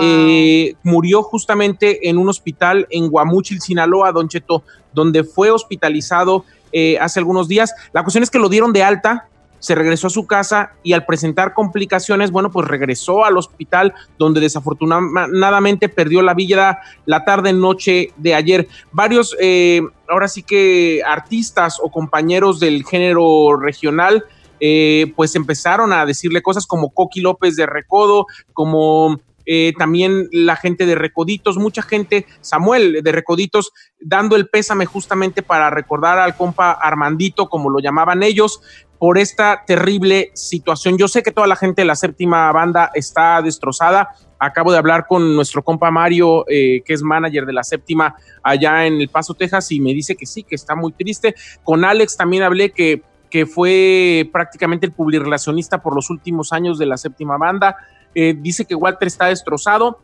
Eh, 0.00 0.74
murió 0.82 1.22
justamente 1.22 2.08
en 2.08 2.18
un 2.18 2.28
hospital 2.28 2.86
en 2.90 3.08
Guamúchil, 3.08 3.60
Sinaloa, 3.60 4.12
Don 4.12 4.28
Cheto, 4.28 4.64
donde 4.92 5.22
fue 5.22 5.50
hospitalizado 5.50 6.44
eh, 6.72 6.98
hace 6.98 7.20
algunos 7.20 7.48
días. 7.48 7.72
La 7.92 8.02
cuestión 8.02 8.22
es 8.22 8.30
que 8.30 8.38
lo 8.38 8.48
dieron 8.48 8.72
de 8.72 8.82
alta, 8.82 9.28
se 9.58 9.74
regresó 9.74 10.08
a 10.08 10.10
su 10.10 10.26
casa 10.26 10.72
y 10.82 10.92
al 10.92 11.04
presentar 11.06 11.54
complicaciones, 11.54 12.30
bueno, 12.30 12.50
pues 12.50 12.68
regresó 12.68 13.24
al 13.24 13.36
hospital 13.36 13.94
donde 14.18 14.40
desafortunadamente 14.40 15.88
perdió 15.88 16.22
la 16.22 16.34
vida 16.34 16.80
la 17.04 17.24
tarde 17.24 17.52
noche 17.52 18.12
de 18.16 18.34
ayer. 18.34 18.68
Varios, 18.92 19.36
eh, 19.40 19.82
ahora 20.08 20.28
sí 20.28 20.42
que 20.42 21.02
artistas 21.06 21.78
o 21.82 21.90
compañeros 21.90 22.60
del 22.60 22.84
género 22.84 23.56
regional, 23.56 24.24
eh, 24.60 25.12
pues 25.16 25.34
empezaron 25.36 25.92
a 25.92 26.06
decirle 26.06 26.42
cosas 26.42 26.66
como 26.66 26.90
Coqui 26.90 27.20
López 27.20 27.56
de 27.56 27.66
Recodo, 27.66 28.26
como 28.52 29.18
eh, 29.46 29.72
también 29.78 30.28
la 30.32 30.56
gente 30.56 30.84
de 30.86 30.96
Recoditos, 30.96 31.56
mucha 31.56 31.82
gente, 31.82 32.26
Samuel 32.40 33.00
de 33.02 33.12
Recoditos, 33.12 33.72
dando 34.00 34.36
el 34.36 34.48
pésame 34.48 34.86
justamente 34.86 35.42
para 35.42 35.70
recordar 35.70 36.18
al 36.18 36.36
compa 36.36 36.72
Armandito, 36.72 37.48
como 37.48 37.70
lo 37.70 37.78
llamaban 37.78 38.22
ellos, 38.22 38.60
por 38.98 39.18
esta 39.18 39.62
terrible 39.66 40.30
situación. 40.34 40.98
Yo 40.98 41.08
sé 41.08 41.22
que 41.22 41.30
toda 41.30 41.46
la 41.46 41.56
gente 41.56 41.82
de 41.82 41.86
la 41.86 41.96
séptima 41.96 42.50
banda 42.52 42.90
está 42.94 43.42
destrozada. 43.42 44.10
Acabo 44.38 44.72
de 44.72 44.78
hablar 44.78 45.06
con 45.06 45.34
nuestro 45.34 45.62
compa 45.62 45.90
Mario, 45.90 46.44
eh, 46.48 46.82
que 46.84 46.92
es 46.92 47.02
manager 47.02 47.46
de 47.46 47.52
la 47.52 47.62
séptima 47.62 48.16
allá 48.42 48.86
en 48.86 49.00
El 49.00 49.08
Paso, 49.08 49.34
Texas, 49.34 49.70
y 49.72 49.80
me 49.80 49.94
dice 49.94 50.16
que 50.16 50.26
sí, 50.26 50.42
que 50.42 50.54
está 50.54 50.74
muy 50.74 50.92
triste. 50.92 51.34
Con 51.62 51.84
Alex 51.84 52.16
también 52.16 52.42
hablé 52.42 52.70
que, 52.70 53.02
que 53.30 53.46
fue 53.46 54.28
prácticamente 54.32 54.86
el 54.86 54.92
publirelacionista 54.92 55.82
por 55.82 55.94
los 55.94 56.10
últimos 56.10 56.52
años 56.52 56.78
de 56.78 56.86
la 56.86 56.96
séptima 56.96 57.38
banda. 57.38 57.76
Eh, 58.18 58.34
dice 58.34 58.64
que 58.64 58.74
Walter 58.74 59.06
está 59.08 59.26
destrozado. 59.26 59.98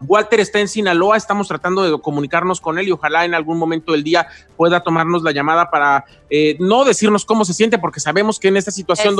Walter 0.00 0.38
está 0.38 0.60
en 0.60 0.68
Sinaloa, 0.68 1.16
estamos 1.16 1.48
tratando 1.48 1.82
de 1.82 2.00
comunicarnos 2.00 2.60
con 2.60 2.78
él 2.78 2.86
y 2.86 2.92
ojalá 2.92 3.24
en 3.24 3.34
algún 3.34 3.58
momento 3.58 3.90
del 3.92 4.04
día 4.04 4.28
pueda 4.56 4.80
tomarnos 4.84 5.24
la 5.24 5.32
llamada 5.32 5.68
para 5.68 6.04
eh, 6.30 6.56
no 6.60 6.84
decirnos 6.84 7.24
cómo 7.24 7.44
se 7.44 7.52
siente, 7.52 7.76
porque 7.78 7.98
sabemos 7.98 8.38
que 8.38 8.48
en 8.48 8.56
esta 8.56 8.70
situación 8.70 9.16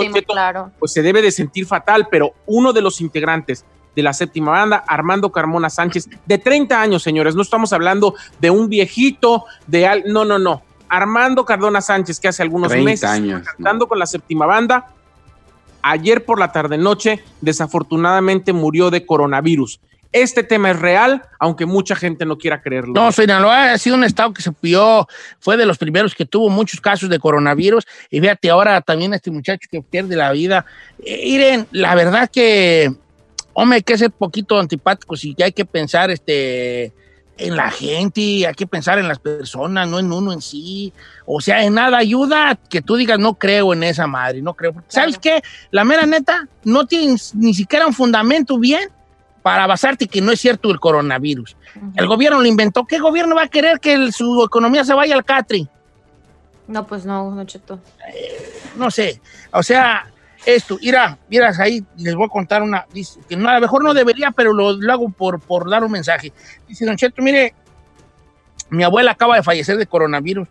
pues 0.78 0.92
se 0.92 1.02
debe 1.02 1.22
de 1.22 1.32
sentir 1.32 1.66
fatal, 1.66 2.06
pero 2.08 2.32
uno 2.46 2.72
de 2.72 2.80
los 2.80 3.00
integrantes 3.00 3.64
de 3.94 4.02
la 4.02 4.12
séptima 4.12 4.52
banda, 4.52 4.84
Armando 4.86 5.30
Carmona 5.32 5.68
Sánchez, 5.68 6.08
de 6.24 6.38
30 6.38 6.80
años, 6.80 7.02
señores, 7.02 7.34
no 7.34 7.42
estamos 7.42 7.72
hablando 7.72 8.14
de 8.40 8.50
un 8.50 8.68
viejito, 8.68 9.44
de 9.66 9.86
al, 9.86 10.04
no, 10.06 10.24
no, 10.24 10.38
no, 10.38 10.62
Armando 10.88 11.44
Cardona 11.44 11.80
Sánchez, 11.80 12.20
que 12.20 12.28
hace 12.28 12.42
algunos 12.42 12.72
meses 12.72 13.04
años, 13.04 13.42
cantando 13.42 13.88
con 13.88 13.98
la 13.98 14.06
séptima 14.06 14.46
banda, 14.46 14.94
ayer 15.82 16.24
por 16.24 16.38
la 16.38 16.52
tarde-noche, 16.52 17.22
desafortunadamente 17.40 18.52
murió 18.52 18.90
de 18.90 19.06
coronavirus. 19.06 19.80
Este 20.12 20.42
tema 20.42 20.72
es 20.72 20.78
real, 20.78 21.22
aunque 21.38 21.66
mucha 21.66 21.94
gente 21.94 22.26
no 22.26 22.36
quiera 22.36 22.60
creerlo. 22.60 22.94
No, 22.94 23.12
Sinaloa 23.12 23.72
ha 23.72 23.78
sido 23.78 23.94
un 23.94 24.02
estado 24.02 24.32
que 24.34 24.42
se 24.42 24.50
pidió, 24.50 25.06
fue 25.38 25.56
de 25.56 25.66
los 25.66 25.78
primeros 25.78 26.16
que 26.16 26.26
tuvo 26.26 26.50
muchos 26.50 26.80
casos 26.80 27.08
de 27.08 27.20
coronavirus. 27.20 27.84
Y 28.10 28.20
fíjate, 28.20 28.50
ahora 28.50 28.80
también 28.80 29.14
este 29.14 29.30
muchacho 29.30 29.68
que 29.70 29.82
pierde 29.82 30.16
la 30.16 30.32
vida. 30.32 30.66
Eh, 31.04 31.28
Iren, 31.28 31.68
la 31.70 31.94
verdad 31.94 32.28
que, 32.28 32.92
hombre, 33.52 33.76
hay 33.76 33.82
que 33.82 33.96
ser 33.96 34.10
poquito 34.10 34.58
antipático 34.58 35.14
y 35.22 35.34
que 35.34 35.44
hay 35.44 35.52
que 35.52 35.64
pensar 35.64 36.10
este, 36.10 36.92
en 37.40 37.56
la 37.56 37.70
gente, 37.70 38.46
hay 38.46 38.54
que 38.54 38.66
pensar 38.66 38.98
en 38.98 39.08
las 39.08 39.18
personas, 39.18 39.88
no 39.88 39.98
en 39.98 40.12
uno 40.12 40.32
en 40.32 40.40
sí. 40.40 40.92
O 41.26 41.40
sea, 41.40 41.64
en 41.64 41.74
nada 41.74 41.98
ayuda 41.98 42.58
que 42.68 42.82
tú 42.82 42.96
digas, 42.96 43.18
no 43.18 43.34
creo 43.34 43.72
en 43.72 43.82
esa 43.82 44.06
madre, 44.06 44.42
no 44.42 44.54
creo. 44.54 44.74
¿Sabes 44.88 45.18
qué? 45.18 45.42
La 45.70 45.84
mera 45.84 46.06
neta, 46.06 46.46
no 46.64 46.86
tienes 46.86 47.34
ni 47.34 47.54
siquiera 47.54 47.86
un 47.86 47.94
fundamento 47.94 48.58
bien 48.58 48.90
para 49.42 49.66
basarte 49.66 50.06
que 50.06 50.20
no 50.20 50.32
es 50.32 50.40
cierto 50.40 50.70
el 50.70 50.78
coronavirus. 50.78 51.56
El 51.96 52.06
gobierno 52.06 52.40
lo 52.40 52.46
inventó. 52.46 52.84
¿Qué 52.84 52.98
gobierno 52.98 53.36
va 53.36 53.44
a 53.44 53.48
querer 53.48 53.80
que 53.80 54.12
su 54.12 54.44
economía 54.44 54.84
se 54.84 54.92
vaya 54.92 55.14
al 55.14 55.24
catri? 55.24 55.68
No, 56.68 56.86
pues 56.86 57.04
no, 57.04 57.30
no, 57.30 57.44
Cheto. 57.44 57.80
Eh, 58.14 58.60
no 58.76 58.90
sé. 58.90 59.20
O 59.52 59.62
sea, 59.62 60.10
esto, 60.46 60.78
mira, 60.80 61.18
miras 61.28 61.58
ahí, 61.60 61.84
les 61.96 62.14
voy 62.14 62.26
a 62.26 62.28
contar 62.28 62.62
una, 62.62 62.86
dice, 62.92 63.20
que 63.28 63.36
no, 63.36 63.48
a 63.48 63.54
lo 63.54 63.60
mejor 63.60 63.84
no 63.84 63.94
debería, 63.94 64.30
pero 64.30 64.52
lo, 64.52 64.70
hago 64.90 65.10
por, 65.10 65.40
por 65.40 65.68
dar 65.68 65.84
un 65.84 65.92
mensaje. 65.92 66.32
Dice, 66.66 66.86
Don 66.86 66.96
Cheto, 66.96 67.22
mire, 67.22 67.54
mi 68.70 68.82
abuela 68.82 69.12
acaba 69.12 69.36
de 69.36 69.42
fallecer 69.42 69.76
de 69.76 69.86
coronavirus. 69.86 70.48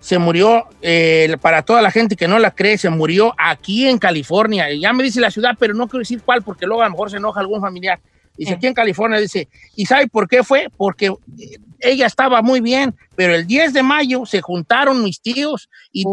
Se 0.00 0.18
murió, 0.18 0.66
eh, 0.82 1.36
para 1.40 1.62
toda 1.62 1.82
la 1.82 1.90
gente 1.90 2.16
que 2.16 2.28
no 2.28 2.38
la 2.38 2.52
cree, 2.52 2.78
se 2.78 2.90
murió 2.90 3.34
aquí 3.38 3.88
en 3.88 3.98
California. 3.98 4.72
Ya 4.72 4.92
me 4.92 5.02
dice 5.02 5.20
la 5.20 5.30
ciudad, 5.30 5.56
pero 5.58 5.74
no 5.74 5.88
quiero 5.88 6.00
decir 6.00 6.22
cuál, 6.24 6.42
porque 6.42 6.66
luego 6.66 6.82
a 6.82 6.86
lo 6.86 6.92
mejor 6.92 7.10
se 7.10 7.16
enoja 7.16 7.40
algún 7.40 7.60
familiar. 7.60 7.98
Dice, 8.36 8.54
aquí 8.54 8.66
en 8.66 8.74
California, 8.74 9.18
dice, 9.18 9.48
¿y 9.74 9.86
sabe 9.86 10.08
por 10.08 10.28
qué 10.28 10.42
fue? 10.42 10.68
Porque 10.76 11.06
eh, 11.06 11.58
ella 11.80 12.06
estaba 12.06 12.42
muy 12.42 12.60
bien, 12.60 12.94
pero 13.14 13.34
el 13.34 13.46
10 13.46 13.72
de 13.72 13.82
mayo 13.82 14.26
se 14.26 14.40
juntaron 14.40 15.02
mis 15.02 15.20
tíos 15.20 15.70
y, 15.92 16.04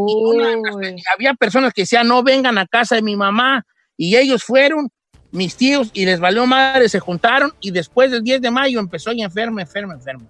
había 1.14 1.34
personas 1.34 1.74
que 1.74 1.82
decían, 1.82 2.08
no 2.08 2.24
vengan 2.24 2.58
a 2.58 2.66
casa 2.66 2.96
de 2.96 3.02
mi 3.02 3.16
mamá, 3.16 3.66
y 3.98 4.16
ellos 4.16 4.44
fueron, 4.44 4.90
mis 5.32 5.56
tíos, 5.56 5.90
y 5.94 6.06
les 6.06 6.20
valió 6.20 6.46
madre, 6.46 6.88
se 6.90 7.00
juntaron, 7.00 7.54
y 7.60 7.72
después 7.72 8.12
del 8.12 8.24
10 8.24 8.42
de 8.42 8.52
mayo 8.52 8.80
empezó 8.80 9.12
ella 9.12 9.26
enferma, 9.26 9.62
enferma, 9.62 9.94
enferma. 9.94 10.26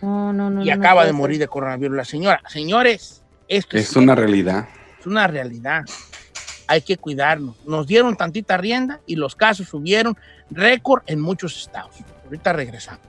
No, 0.00 0.32
no, 0.32 0.48
no. 0.48 0.64
Y 0.64 0.70
acaba 0.70 1.04
de 1.04 1.12
morir 1.12 1.38
de 1.38 1.48
coronavirus 1.48 1.96
la 1.96 2.04
señora. 2.04 2.40
Señores, 2.48 3.24
esto 3.48 3.76
es, 3.76 3.90
es 3.90 3.96
una 3.96 4.14
realidad. 4.14 4.68
Es 5.00 5.06
una 5.06 5.26
realidad 5.26 5.84
hay 6.68 6.82
que 6.82 6.96
cuidarnos. 6.96 7.56
Nos 7.66 7.86
dieron 7.86 8.16
tantita 8.16 8.56
rienda 8.56 9.00
y 9.06 9.16
los 9.16 9.34
casos 9.34 9.68
subieron 9.68 10.16
récord 10.50 11.02
en 11.06 11.20
muchos 11.20 11.56
estados. 11.56 11.96
Ahorita 12.24 12.52
regresamos. 12.52 13.00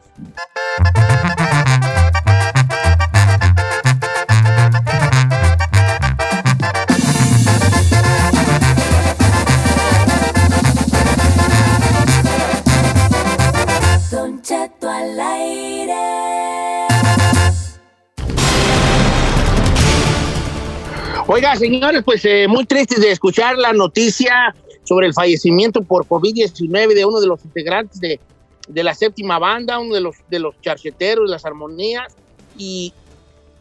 Oiga, 21.32 21.56
señores, 21.56 22.02
pues 22.04 22.26
eh, 22.26 22.48
muy 22.48 22.66
tristes 22.66 23.02
de 23.02 23.12
escuchar 23.12 23.56
la 23.56 23.72
noticia 23.72 24.56
sobre 24.84 25.06
el 25.06 25.14
fallecimiento 25.14 25.84
por 25.84 26.08
COVID-19 26.08 26.96
de 26.96 27.06
uno 27.06 27.20
de 27.20 27.28
los 27.28 27.46
integrantes 27.46 28.00
de, 28.00 28.20
la 28.68 28.96
séptima 28.96 29.38
banda, 29.38 29.78
uno 29.78 29.94
de 29.94 30.02
los, 30.02 30.16
de 30.28 30.40
los 30.40 30.60
charcheteros, 30.62 31.30
las 31.30 31.46
armonías. 31.46 32.16
Y 32.58 32.96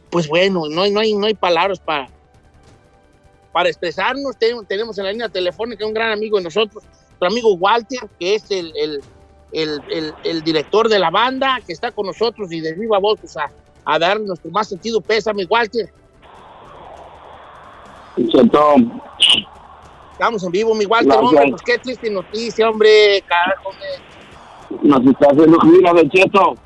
pues 0.09 0.28
bueno, 0.28 0.62
no 0.70 0.88
no 0.88 1.00
hay, 1.00 1.12
no 1.12 1.26
hay 1.26 1.35
palabras 1.35 1.78
para, 1.78 2.09
para 3.52 3.68
expresarnos. 3.68 4.38
tenemos 4.38 4.96
en 4.96 5.04
la 5.04 5.12
línea 5.12 5.28
telefónica 5.28 5.85
un 5.85 5.92
gran 5.92 6.12
amigo 6.12 6.38
de 6.38 6.44
nosotros, 6.44 6.83
nuestro 6.85 7.28
amigo 7.28 7.52
Walter, 7.52 8.00
que 8.18 8.37
es 8.37 8.50
el, 8.50 8.72
el, 9.52 10.42
director 10.42 10.88
de 10.88 10.98
la 10.98 11.11
banda, 11.11 11.61
que 11.66 11.74
está 11.74 11.90
con 11.90 12.07
nosotros 12.07 12.50
y 12.50 12.62
de 12.62 12.72
viva 12.72 12.98
voz 12.98 13.20
pues, 13.20 13.37
a, 13.37 13.52
a 13.85 13.98
dar 13.98 14.18
nuestro 14.18 14.50
más 14.50 14.70
sentido 14.70 15.02
pésame, 15.02 15.44
Walter. 15.44 15.92
Estamos 20.12 20.42
en 20.42 20.50
vivo, 20.50 20.74
mi 20.74 20.85
Walter, 20.85 21.16
hombre, 21.16 21.46
pues 21.50 21.62
qué 21.62 21.78
triste 21.78 22.11
noticia, 22.11 22.68
hombre, 22.68 23.22
carajo, 23.26 23.70
Nos 24.83 25.07
está 25.07 25.28
haciendo 25.28 25.94
de 25.94 26.09
Cheto. 26.09 26.57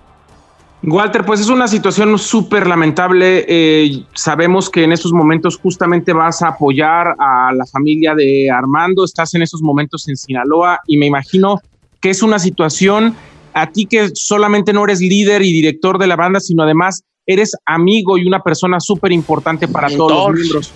Walter, 0.84 1.24
pues 1.24 1.40
es 1.40 1.48
una 1.48 1.68
situación 1.68 2.18
súper 2.18 2.66
lamentable. 2.66 3.44
Eh, 3.46 4.04
sabemos 4.14 4.68
que 4.68 4.82
en 4.82 4.92
estos 4.92 5.12
momentos 5.12 5.58
justamente 5.58 6.12
vas 6.12 6.42
a 6.42 6.48
apoyar 6.48 7.14
a 7.18 7.52
la 7.54 7.66
familia 7.66 8.14
de 8.14 8.50
Armando, 8.50 9.04
estás 9.04 9.34
en 9.34 9.42
estos 9.42 9.62
momentos 9.62 10.08
en 10.08 10.16
Sinaloa 10.16 10.80
y 10.86 10.96
me 10.96 11.06
imagino 11.06 11.60
que 12.00 12.10
es 12.10 12.22
una 12.22 12.40
situación 12.40 13.14
a 13.54 13.70
ti 13.70 13.86
que 13.86 14.10
solamente 14.14 14.72
no 14.72 14.84
eres 14.84 15.00
líder 15.00 15.42
y 15.42 15.52
director 15.52 15.98
de 15.98 16.08
la 16.08 16.16
banda, 16.16 16.40
sino 16.40 16.64
además 16.64 17.04
eres 17.26 17.54
amigo 17.64 18.18
y 18.18 18.26
una 18.26 18.42
persona 18.42 18.80
súper 18.80 19.12
importante 19.12 19.68
para 19.68 19.88
todos 19.88 20.30
los 20.30 20.34
miembros. 20.34 20.72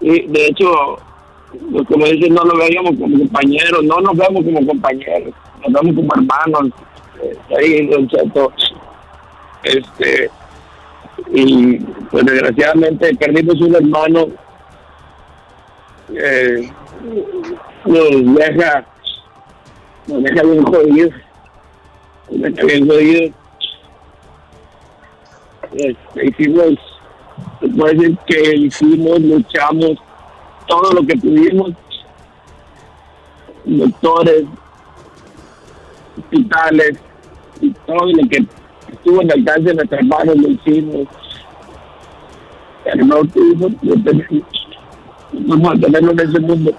Y 0.00 0.26
de 0.26 0.46
hecho, 0.46 0.98
pues, 1.72 1.86
como 1.88 2.06
dicen, 2.06 2.34
no 2.34 2.44
nos 2.44 2.58
veíamos 2.58 2.92
como 2.98 3.18
compañeros, 3.18 3.84
no 3.84 4.00
nos 4.00 4.16
vemos 4.16 4.44
como 4.44 4.66
compañeros, 4.66 5.34
nos 5.66 5.72
vemos 5.72 5.96
como 5.96 6.14
hermanos. 6.14 6.72
Eh, 7.22 7.36
ahí. 7.58 7.90
Este, 9.62 10.30
y 11.32 11.78
pues 12.10 12.24
desgraciadamente 12.24 13.14
perdimos 13.16 13.60
un 13.60 13.74
hermano. 13.74 14.26
Eh, 16.14 16.70
nos 17.84 18.34
deja, 18.34 18.86
nos 20.06 20.22
deja 20.22 20.42
bien 20.42 20.64
jodidos, 20.64 21.14
nos 22.30 22.42
deja 22.42 22.64
bien 22.66 22.88
jodidos. 22.88 23.34
Este, 25.72 26.26
hicimos 26.26 26.89
se 27.60 27.68
puede 27.68 27.94
decir 27.94 28.18
que 28.26 28.56
hicimos, 28.56 29.20
luchamos 29.20 29.92
todo 30.66 30.92
lo 30.92 31.06
que 31.06 31.16
pudimos, 31.16 31.72
doctores, 33.64 34.44
hospitales, 36.18 36.98
y 37.60 37.70
todo 37.86 38.06
lo 38.06 38.28
que 38.28 38.44
estuvo 38.92 39.20
en 39.22 39.30
el 39.30 39.38
alcance 39.40 39.62
de 39.62 39.74
nuestras 39.74 40.04
manos 40.04 40.36
lo 40.36 40.48
hicimos. 40.48 41.08
pero 42.82 43.04
no 43.04 43.16
tuvimos, 43.26 43.72
vamos 45.32 45.74
a 45.76 45.80
tenerlo 45.80 46.12
en 46.12 46.20
ese 46.20 46.40
mundo. 46.40 46.72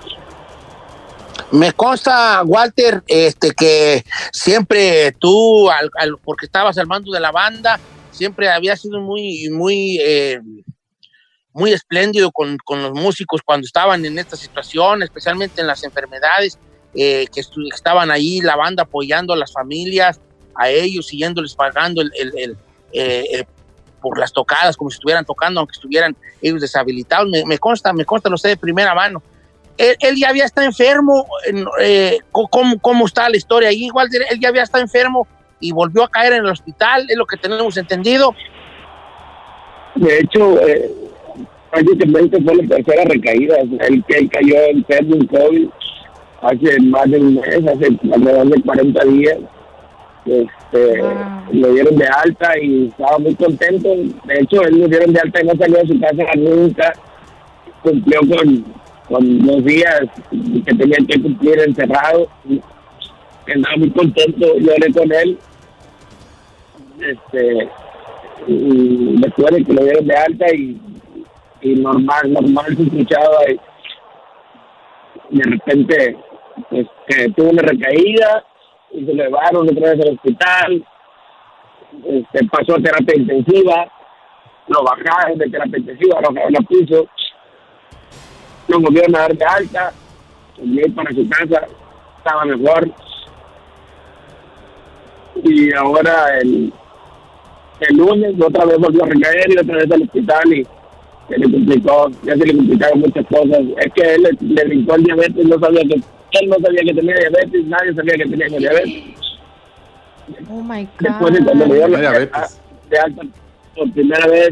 Me 1.52 1.72
consta, 1.74 2.42
Walter, 2.46 3.04
este, 3.08 3.52
que 3.52 4.04
siempre 4.32 5.12
tú, 5.20 5.70
al- 5.70 5.92
al- 6.00 6.18
porque 6.24 6.46
estabas 6.48 6.78
al 6.78 6.88
mando 6.88 7.12
de 7.12 7.20
la 7.20 7.32
banda, 7.32 7.80
siempre 8.10 8.50
había 8.50 8.76
sido 8.76 9.00
muy, 9.00 9.50
muy, 9.50 10.00
eh, 10.02 10.40
muy 11.54 11.74
espléndido 11.74 12.32
con, 12.32 12.58
con 12.64 12.82
los 12.82 12.94
músicos 12.94 13.42
cuando 13.44 13.66
estaban 13.66 14.06
en 14.06 14.18
esta 14.18 14.38
situación, 14.38 15.04
especialmente 15.04 15.62
en 15.62 15.68
las 15.68 15.84
enfermedades, 15.84 16.58
eh, 16.94 17.26
que 17.34 17.42
estaban 17.74 18.12
ahí 18.12 18.42
la 18.42 18.56
banda 18.56 18.84
apoyando 18.84 19.34
a 19.34 19.38
las 19.38 19.52
familias, 19.54 20.20
a 20.56 20.70
ellos, 20.70 21.08
siguiéndoles 21.08 21.56
pagando 21.56 22.02
el, 22.02 22.12
el- 22.18 22.34
el, 22.38 22.52
eh, 22.94 23.26
eh, 23.34 23.44
por 24.02 24.18
las 24.18 24.32
tocadas, 24.34 24.76
como 24.76 24.90
si 24.90 24.96
estuvieran 24.96 25.26
tocando, 25.26 25.60
aunque 25.60 25.74
estuvieran 25.74 26.16
ellos 26.42 26.62
deshabilitados. 26.62 27.30
Me, 27.30 27.46
me 27.46 27.58
consta, 27.58 27.94
me 27.94 28.04
consta, 28.06 28.30
lo 28.30 28.38
sé 28.38 28.50
de 28.50 28.58
primera 28.58 28.94
mano 28.96 29.22
él, 29.78 29.96
él 30.02 30.16
ya 30.18 30.30
había 30.30 30.46
estado 30.46 30.68
enfermo. 30.68 31.26
en- 31.46 31.66
eh, 31.82 32.20
¿cómo, 32.32 32.78
¿Cómo 32.80 33.06
está 33.06 33.30
la 33.30 33.38
historia 33.38 33.70
ahí? 33.70 33.86
Igual 33.86 34.10
él 34.30 34.40
ya 34.40 34.50
había 34.50 34.64
estado 34.64 34.84
enfermo 34.84 35.28
y 35.60 35.72
volvió 35.72 36.04
a 36.04 36.10
caer 36.10 36.34
en 36.34 36.40
el 36.46 36.52
hospital, 36.52 37.06
es 37.10 37.16
lo 37.18 37.26
que 37.26 37.38
tenemos 37.38 37.78
entendido. 37.78 38.36
De 39.96 40.20
hecho, 40.20 40.60
eh, 40.68 40.92
prácticamente 41.72 42.42
fue 42.42 42.56
la 42.56 42.76
tercera 42.76 43.04
recaída. 43.06 43.58
Él, 43.60 44.04
él 44.08 44.30
cayó 44.30 44.56
enfermo 44.70 45.16
en 45.16 45.28
COVID 45.28 45.70
hace 46.42 46.80
más 46.82 47.10
de 47.10 47.20
un 47.20 47.36
mes, 47.36 47.68
hace 47.68 47.98
alrededor 48.14 48.48
de 48.48 48.62
40 48.62 49.06
días. 49.06 49.38
Este, 50.26 50.98
Lo 51.52 51.74
dieron 51.74 51.96
de 51.96 52.06
alta 52.06 52.60
y 52.60 52.88
estaba 52.88 53.18
muy 53.20 53.36
contento. 53.36 53.90
De 54.26 54.40
hecho, 54.40 54.62
él 54.64 54.80
lo 54.80 54.88
dieron 54.88 55.14
de 55.14 55.20
alta 55.20 55.42
y 55.42 55.48
no 55.48 55.56
salió 55.56 55.78
de 55.78 55.88
su 55.88 56.00
casa 56.00 56.24
nunca. 56.38 56.94
Cumplió 57.82 58.20
con, 58.20 58.66
con 59.08 59.46
los 59.46 59.66
días 59.66 60.02
que 60.30 60.74
tenía 60.76 60.98
que 61.08 61.22
cumplir 61.22 61.60
encerrado. 61.60 62.28
Estaba 63.48 63.78
muy 63.78 63.90
contento. 63.92 64.46
Hablé 64.46 64.94
con 64.94 65.12
él. 65.12 65.38
Este, 67.00 67.70
y 68.48 69.16
después 69.22 69.56
de 69.56 69.64
que 69.64 69.74
lo 69.74 69.84
dieron 69.84 70.06
de 70.06 70.16
alta 70.16 70.46
y, 70.54 70.80
y 71.62 71.76
normal, 71.76 72.34
normal 72.34 72.76
se 72.76 72.84
escuchaba 72.84 73.38
y 75.30 75.38
de 75.38 75.44
repente 75.44 76.18
pues, 76.70 76.88
que 77.08 77.30
tuvo 77.32 77.50
una 77.50 77.62
recaída 77.62 78.44
y 78.92 79.06
se 79.06 79.14
llevaron 79.14 79.70
otra 79.70 79.92
vez 79.92 80.02
al 80.02 80.14
hospital, 80.16 80.86
este, 82.06 82.46
pasó 82.48 82.76
a 82.76 82.82
terapia 82.82 83.16
intensiva, 83.16 83.92
lo 84.68 84.84
bajaron 84.84 85.38
de 85.38 85.50
terapia 85.50 85.80
intensiva, 85.80 86.20
lo 86.22 86.34
bajaron 86.34 86.56
a 86.58 86.68
piso, 86.68 87.08
lo 88.68 88.80
volvieron 88.80 89.16
a 89.16 89.20
dar 89.20 89.36
de 89.36 89.46
alta, 89.46 89.94
volvió 90.58 90.96
para 90.96 91.12
su 91.12 91.30
casa, 91.30 91.68
estaba 92.18 92.46
mejor. 92.46 92.90
Y 95.44 95.74
ahora 95.74 96.38
el 96.40 96.74
el 97.82 97.98
lunes 97.98 98.36
otra 98.40 98.66
vez 98.66 98.78
volvió 98.78 99.04
a 99.04 99.08
recaer 99.08 99.50
y 99.50 99.58
otra 99.58 99.78
vez 99.78 99.92
al 99.92 100.04
hospital 100.04 100.54
y 100.54 100.68
se 101.32 101.38
le 101.38 101.52
complicó, 101.52 102.12
ya 102.24 102.34
se 102.34 102.46
le 102.46 102.56
complicaron 102.56 103.00
muchas 103.00 103.26
cosas. 103.28 103.60
Es 103.78 103.94
que 103.94 104.16
él 104.16 104.24
le, 104.24 104.48
le 104.48 104.66
brincó 104.66 104.96
el 104.96 105.04
diabetes, 105.04 105.46
no 105.46 105.60
sabía 105.60 105.82
que, 105.82 105.96
él 105.96 106.50
no 106.50 106.56
sabía 106.56 106.82
que 106.84 106.94
tenía 106.94 107.16
diabetes, 107.16 107.66
nadie 107.66 107.94
sabía 107.94 108.14
que 108.14 108.26
tenía 108.26 108.48
diabetes. 108.48 109.04
Oh 110.50 110.62
my 110.62 110.88
Después 111.00 111.34
de 111.34 111.44
cuando 111.44 111.66
le 111.66 111.74
dio 111.76 111.84
God. 111.84 111.92
la 111.92 112.00
Diabetes. 112.00 112.62
de 112.90 113.00
alta 113.00 113.22
por 113.76 113.92
primera 113.92 114.28
vez, 114.28 114.50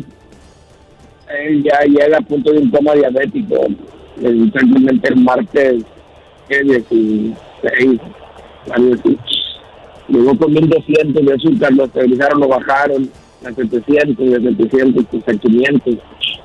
él 1.42 1.64
ya 1.64 1.82
llega 1.82 2.18
a 2.18 2.22
punto 2.22 2.52
de 2.52 2.60
un 2.60 2.72
coma 2.72 2.94
diabético, 2.94 3.68
exactamente 4.22 5.10
el 5.10 5.16
martes 5.18 5.84
¿qué? 6.48 6.64
16, 6.64 8.00
algo 8.72 8.94
así. 8.94 9.18
Llegó 10.08 10.38
con 10.38 10.54
1200 10.54 11.26
de 11.26 11.34
azúcar, 11.34 11.74
lo 11.74 11.84
estabilizaron, 11.86 12.40
lo 12.40 12.48
bajaron 12.48 13.10
a 13.46 13.54
700, 13.54 14.18
de 14.18 14.42
700 14.42 15.06
pues, 15.06 15.28
a 15.28 15.34
500. 15.40 15.96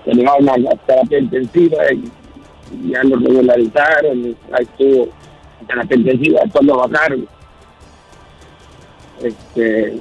Se 0.04 0.12
llevaron 0.12 0.48
a 0.48 0.58
la 0.58 0.76
terapia 0.86 1.18
intensiva 1.18 1.78
y 1.92 2.90
ya 2.90 3.02
lo 3.04 3.16
regularizaron, 3.16 4.18
y 4.18 4.36
ahí 4.52 4.64
estuvo 4.64 5.08
en 5.60 5.66
terapia 5.66 5.96
intensiva, 5.96 6.40
después 6.42 6.64
lo 6.64 6.76
bajaron. 6.76 7.28
Este, 9.22 10.00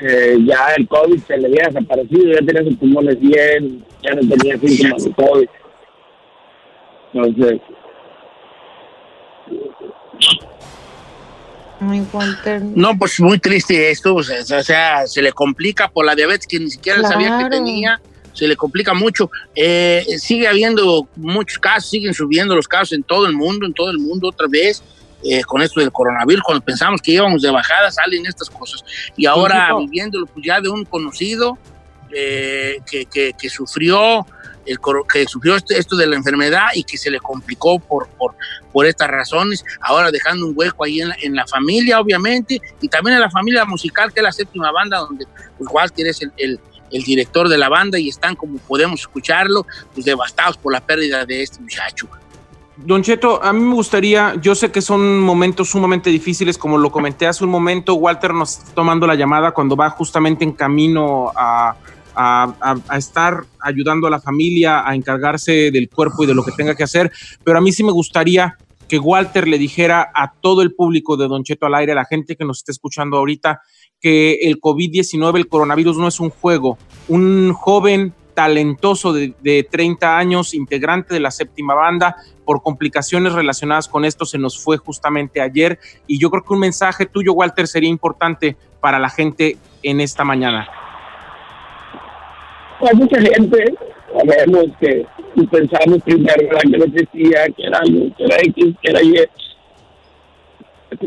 eh, 0.00 0.38
ya 0.44 0.74
el 0.76 0.88
COVID 0.88 1.20
se 1.22 1.36
le 1.36 1.46
había 1.46 1.68
desaparecido, 1.68 2.32
ya 2.32 2.46
tenía 2.46 2.64
sus 2.64 2.76
pulmones 2.76 3.20
bien, 3.20 3.84
ya 4.02 4.14
no 4.14 4.20
tenía 4.20 4.58
síntomas 4.58 5.04
de 5.04 5.12
COVID. 5.12 5.48
Entonces, 7.12 7.60
Ay, 11.80 12.06
Walter. 12.12 12.62
No, 12.62 12.96
pues 12.98 13.18
muy 13.20 13.38
triste 13.38 13.90
esto, 13.90 14.14
o 14.14 14.22
sea, 14.22 14.40
o 14.58 14.62
sea, 14.62 15.06
se 15.06 15.22
le 15.22 15.32
complica 15.32 15.88
por 15.88 16.04
la 16.04 16.14
diabetes 16.14 16.46
que 16.46 16.60
ni 16.60 16.70
siquiera 16.70 17.02
sabía 17.02 17.38
que 17.38 17.48
tenía, 17.48 18.00
se 18.32 18.46
le 18.48 18.56
complica 18.56 18.94
mucho. 18.94 19.30
Eh, 19.54 20.04
sigue 20.18 20.46
habiendo 20.48 21.08
muchos 21.16 21.58
casos, 21.58 21.90
siguen 21.90 22.14
subiendo 22.14 22.54
los 22.56 22.66
casos 22.68 22.92
en 22.92 23.02
todo 23.02 23.26
el 23.26 23.32
mundo, 23.34 23.66
en 23.66 23.74
todo 23.74 23.90
el 23.90 23.98
mundo 23.98 24.28
otra 24.28 24.46
vez. 24.48 24.82
eh, 25.22 25.42
con 25.44 25.60
esto 25.60 25.80
del 25.80 25.92
coronavirus, 25.92 26.42
cuando 26.42 26.64
pensamos 26.64 27.02
que 27.02 27.12
íbamos 27.12 27.42
de 27.42 27.50
bajada, 27.50 27.90
salen 27.90 28.24
estas 28.24 28.48
cosas. 28.48 28.82
Y 29.18 29.26
ahora 29.26 29.66
Chico. 29.66 29.80
viviéndolo 29.80 30.24
pues 30.26 30.46
ya 30.46 30.62
de 30.62 30.70
un 30.70 30.86
conocido 30.86 31.58
eh, 32.12 32.78
que, 32.90 33.04
que- 33.04 33.32
que 33.38 33.50
sufrió 33.50 34.26
el 34.66 34.78
que 35.12 35.24
sufrió 35.26 35.56
este- 35.56 35.78
esto 35.78 35.96
de 35.96 36.06
la 36.06 36.16
enfermedad 36.16 36.68
y 36.74 36.84
que 36.84 36.96
se 36.98 37.10
le 37.10 37.18
complicó 37.18 37.78
por, 37.78 38.08
por, 38.10 38.34
por 38.72 38.86
estas 38.86 39.08
razones, 39.08 39.64
ahora 39.80 40.10
dejando 40.10 40.46
un 40.46 40.52
hueco 40.56 40.84
ahí 40.84 41.00
en 41.00 41.08
la, 41.08 41.16
en 41.20 41.34
la 41.34 41.46
familia, 41.46 41.98
obviamente, 42.00 42.60
y 42.80 42.88
también 42.88 43.14
en 43.16 43.20
la 43.22 43.30
familia 43.30 43.64
musical, 43.64 44.12
que 44.12 44.20
es 44.20 44.24
la 44.24 44.32
séptima 44.32 44.70
banda, 44.70 44.98
donde 44.98 45.26
pues, 45.58 45.68
Walter 45.72 46.06
es 46.06 46.20
el, 46.22 46.32
el- 46.36 46.60
el 46.90 47.02
director 47.02 47.48
de 47.48 47.58
la 47.58 47.68
banda 47.68 47.98
y 47.98 48.08
están, 48.08 48.36
como 48.36 48.58
podemos 48.58 49.00
escucharlo, 49.00 49.66
pues 49.94 50.04
devastados 50.06 50.56
por 50.56 50.72
la 50.72 50.80
pérdida 50.80 51.24
de 51.26 51.42
este 51.42 51.60
muchacho. 51.60 52.08
Don 52.76 53.02
Cheto, 53.02 53.42
a 53.44 53.52
mí 53.52 53.60
me 53.60 53.74
gustaría, 53.74 54.34
yo 54.40 54.54
sé 54.54 54.72
que 54.72 54.80
son 54.80 55.18
momentos 55.20 55.68
sumamente 55.68 56.08
difíciles, 56.08 56.56
como 56.56 56.78
lo 56.78 56.90
comenté 56.90 57.26
hace 57.26 57.44
un 57.44 57.50
momento, 57.50 57.94
Walter 57.94 58.32
nos 58.32 58.56
está 58.58 58.74
tomando 58.74 59.06
la 59.06 59.14
llamada 59.16 59.52
cuando 59.52 59.76
va 59.76 59.90
justamente 59.90 60.44
en 60.44 60.52
camino 60.52 61.30
a, 61.36 61.76
a- 62.14 62.54
a- 62.60 62.76
a 62.88 62.96
estar 62.96 63.44
ayudando 63.60 64.06
a 64.06 64.10
la 64.10 64.18
familia, 64.20 64.88
a 64.88 64.94
encargarse 64.94 65.70
del 65.70 65.90
cuerpo 65.90 66.24
y 66.24 66.26
de 66.26 66.34
lo 66.34 66.42
que 66.42 66.52
tenga 66.52 66.74
que 66.74 66.82
hacer, 66.84 67.12
pero 67.44 67.58
a 67.58 67.60
mí 67.60 67.70
sí 67.70 67.84
me 67.84 67.92
gustaría 67.92 68.56
que 68.88 68.98
Walter 68.98 69.46
le 69.46 69.58
dijera 69.58 70.10
a 70.14 70.32
todo 70.32 70.62
el 70.62 70.74
público 70.74 71.16
de 71.18 71.28
Don 71.28 71.44
Cheto 71.44 71.66
al 71.66 71.74
aire, 71.74 71.92
a 71.92 71.96
la 71.96 72.06
gente 72.06 72.34
que 72.34 72.44
nos 72.46 72.58
está 72.58 72.72
escuchando 72.72 73.18
ahorita, 73.18 73.60
que 74.00 74.38
el 74.42 74.60
COVID-19, 74.60 75.36
el 75.36 75.48
coronavirus 75.48 75.98
no 75.98 76.08
es 76.08 76.20
un 76.20 76.30
juego. 76.30 76.78
Un 77.08 77.52
joven 77.52 78.14
talentoso 78.34 79.12
de, 79.12 79.34
de 79.42 79.66
30 79.70 80.16
años, 80.16 80.54
integrante 80.54 81.14
de 81.14 81.20
la 81.20 81.30
séptima 81.30 81.74
banda, 81.74 82.16
por 82.44 82.62
complicaciones 82.62 83.32
relacionadas 83.32 83.88
con 83.88 84.04
esto 84.04 84.24
se 84.24 84.38
nos 84.38 84.58
fue 84.58 84.76
justamente 84.76 85.40
ayer 85.40 85.78
y 86.08 86.18
yo 86.18 86.30
creo 86.30 86.42
que 86.42 86.52
un 86.52 86.58
mensaje 86.58 87.06
tuyo, 87.06 87.32
Walter, 87.32 87.66
sería 87.68 87.88
importante 87.88 88.56
para 88.80 88.98
la 88.98 89.08
gente 89.08 89.56
en 89.82 90.00
esta 90.00 90.24
mañana. 90.24 90.68
hay 92.80 92.96
mucha 92.96 93.20
gente, 93.20 93.74
sabemos 94.12 94.64
que 94.80 95.06
y 95.36 95.46
pensamos 95.46 96.02
primero 96.02 96.58
que 96.60 96.78
no 96.78 96.84
existía, 96.86 97.46
que 97.56 97.62
era 97.62 97.80
que 98.16 98.24
era 98.24 98.36
X, 98.38 98.74
que 98.82 98.90
era 98.90 99.02
Y. 99.02 99.14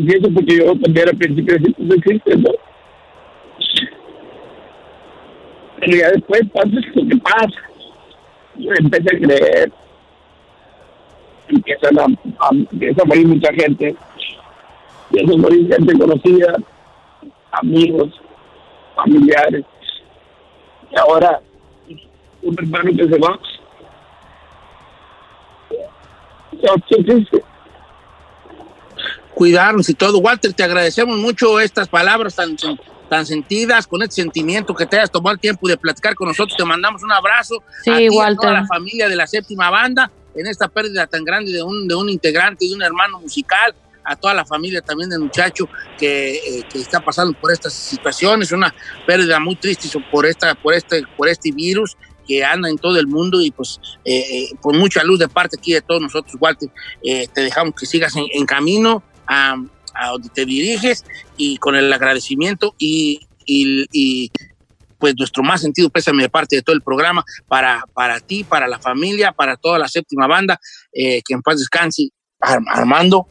Pienso 0.06 0.30
porque 0.34 0.58
yo 0.58 0.80
también 0.80 1.10
al 1.10 1.18
principio 1.18 1.56
decía, 1.56 1.74
pues 1.76 1.88
no 1.88 1.96
existe, 1.96 2.38
¿no? 2.38 2.52
Pero 5.86 5.98
ya 5.98 6.12
después 6.12 6.42
pasa 6.54 6.70
lo 6.96 7.08
que 7.08 7.18
pasa. 7.18 7.62
Yo 8.56 8.72
empecé 8.80 9.16
a 9.16 9.20
creer. 9.20 9.72
Empiezan 11.48 12.00
a, 12.00 12.04
a, 12.04 12.50
empieza 12.52 13.02
a 13.02 13.06
morir 13.06 13.28
mucha 13.28 13.54
gente. 13.54 13.96
Empieza 15.12 15.34
a 15.34 15.38
morir 15.38 15.68
gente 15.68 16.00
conocida, 16.00 16.56
amigos, 17.52 18.22
familiares. 18.96 19.66
Y 20.92 21.00
ahora, 21.00 21.42
un 22.44 22.56
hermano 22.58 22.92
que 22.96 23.08
se 23.08 23.20
va. 23.20 23.40
¿qué 26.88 27.42
cuidarnos 29.34 29.90
y 29.90 29.94
todo. 29.94 30.20
Walter, 30.20 30.54
te 30.54 30.64
agradecemos 30.64 31.18
mucho 31.18 31.60
estas 31.60 31.90
palabras 31.90 32.36
tan, 32.36 32.56
tan 33.14 33.28
sentidas, 33.28 33.86
con 33.86 34.02
este 34.02 34.16
sentimiento 34.16 34.74
que 34.74 34.88
te 34.88 34.98
hayas 34.98 35.12
tomado 35.12 35.36
el 35.36 35.40
tiempo 35.40 35.68
de 35.68 35.78
platicar 35.78 36.16
con 36.16 36.30
nosotros. 36.30 36.58
Te 36.58 36.66
mandamos 36.66 37.04
un 37.04 37.12
abrazo 37.12 37.62
Sí, 37.84 37.92
a 37.92 37.98
ti 37.98 38.08
a 38.20 38.36
toda 38.36 38.54
la 38.54 38.66
familia 38.66 39.08
de 39.08 39.16
la 39.16 39.28
séptima 39.28 39.70
banda 39.70 40.12
en 40.34 40.48
esta 40.48 40.68
pérdida 40.68 41.06
tan 41.06 41.24
grande 41.24 41.52
de 41.52 41.62
un, 41.62 41.88
de 41.88 41.94
un 41.94 42.10
integrante, 42.10 42.68
de 42.68 42.74
un 42.74 42.82
hermano 42.82 43.20
musical, 43.20 43.76
a 44.04 44.16
toda 44.16 44.34
la 44.34 44.44
familia 44.46 44.82
también 44.82 45.12
del 45.12 45.20
muchacho 45.20 45.70
que, 46.00 46.38
eh, 46.38 46.64
que 46.68 46.80
está 46.80 47.02
pasando 47.02 47.40
por 47.40 47.52
estas 47.52 47.72
situaciones, 47.72 48.52
una 48.52 48.74
pérdida 49.06 49.40
muy 49.40 49.58
triste 49.58 49.88
por, 50.12 50.26
esta, 50.26 50.56
por, 50.56 50.74
este, 50.74 51.04
por 51.16 51.30
este 51.30 51.52
virus 51.52 51.96
que 52.28 52.44
anda 52.44 52.68
en 52.68 52.80
todo 52.80 52.98
el 52.98 53.06
mundo 53.06 53.44
y 53.44 53.52
pues, 53.52 53.80
eh, 54.04 54.18
eh, 54.18 54.50
pues 54.60 54.76
mucha 54.76 55.04
luz 55.04 55.20
de 55.20 55.28
parte 55.28 55.56
aquí 55.60 55.74
de 55.74 55.82
todos 55.82 56.02
nosotros, 56.02 56.36
Walter. 56.40 56.72
Eh, 57.04 57.28
te 57.32 57.42
dejamos 57.42 57.76
que 57.76 57.86
sigas 57.86 58.16
en, 58.16 58.26
en 58.34 58.48
camino 58.48 59.04
a, 59.28 59.56
a 59.94 60.10
donde 60.10 60.30
te 60.30 60.46
diriges 60.46 61.04
y 61.38 61.58
con 61.58 61.76
el 61.76 61.92
agradecimiento 61.92 62.76
y, 62.78 63.20
y- 63.46 64.32
pues 65.00 65.16
nuestro 65.18 65.44
más 65.44 65.60
sentido 65.60 65.90
pésame 65.90 66.24
de 66.24 66.30
parte 66.30 66.56
de 66.56 66.62
todo 66.62 66.74
el 66.74 66.82
programa 66.82 67.26
para, 67.50 67.84
para 67.94 68.22
ti, 68.22 68.46
para 68.46 68.70
la 68.70 68.80
familia, 68.80 69.34
para 69.34 69.58
toda 69.58 69.78
la 69.78 69.90
séptima 69.90 70.28
banda, 70.28 70.58
eh, 70.94 71.22
que 71.26 71.34
en 71.34 71.42
paz 71.42 71.60
descanse 71.60 72.08
Ar- 72.40 72.62
Armando, 72.70 73.28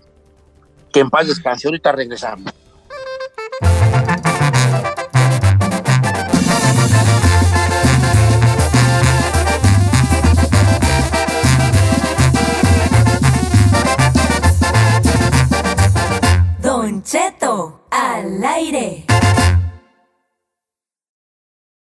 que 0.92 1.00
en 1.00 1.08
paz 1.08 1.28
descanse. 1.28 1.68
Ahorita 1.68 1.92
regresamos. 1.92 2.52
Cheto 17.03 17.80
al 17.90 18.44
aire. 18.44 19.05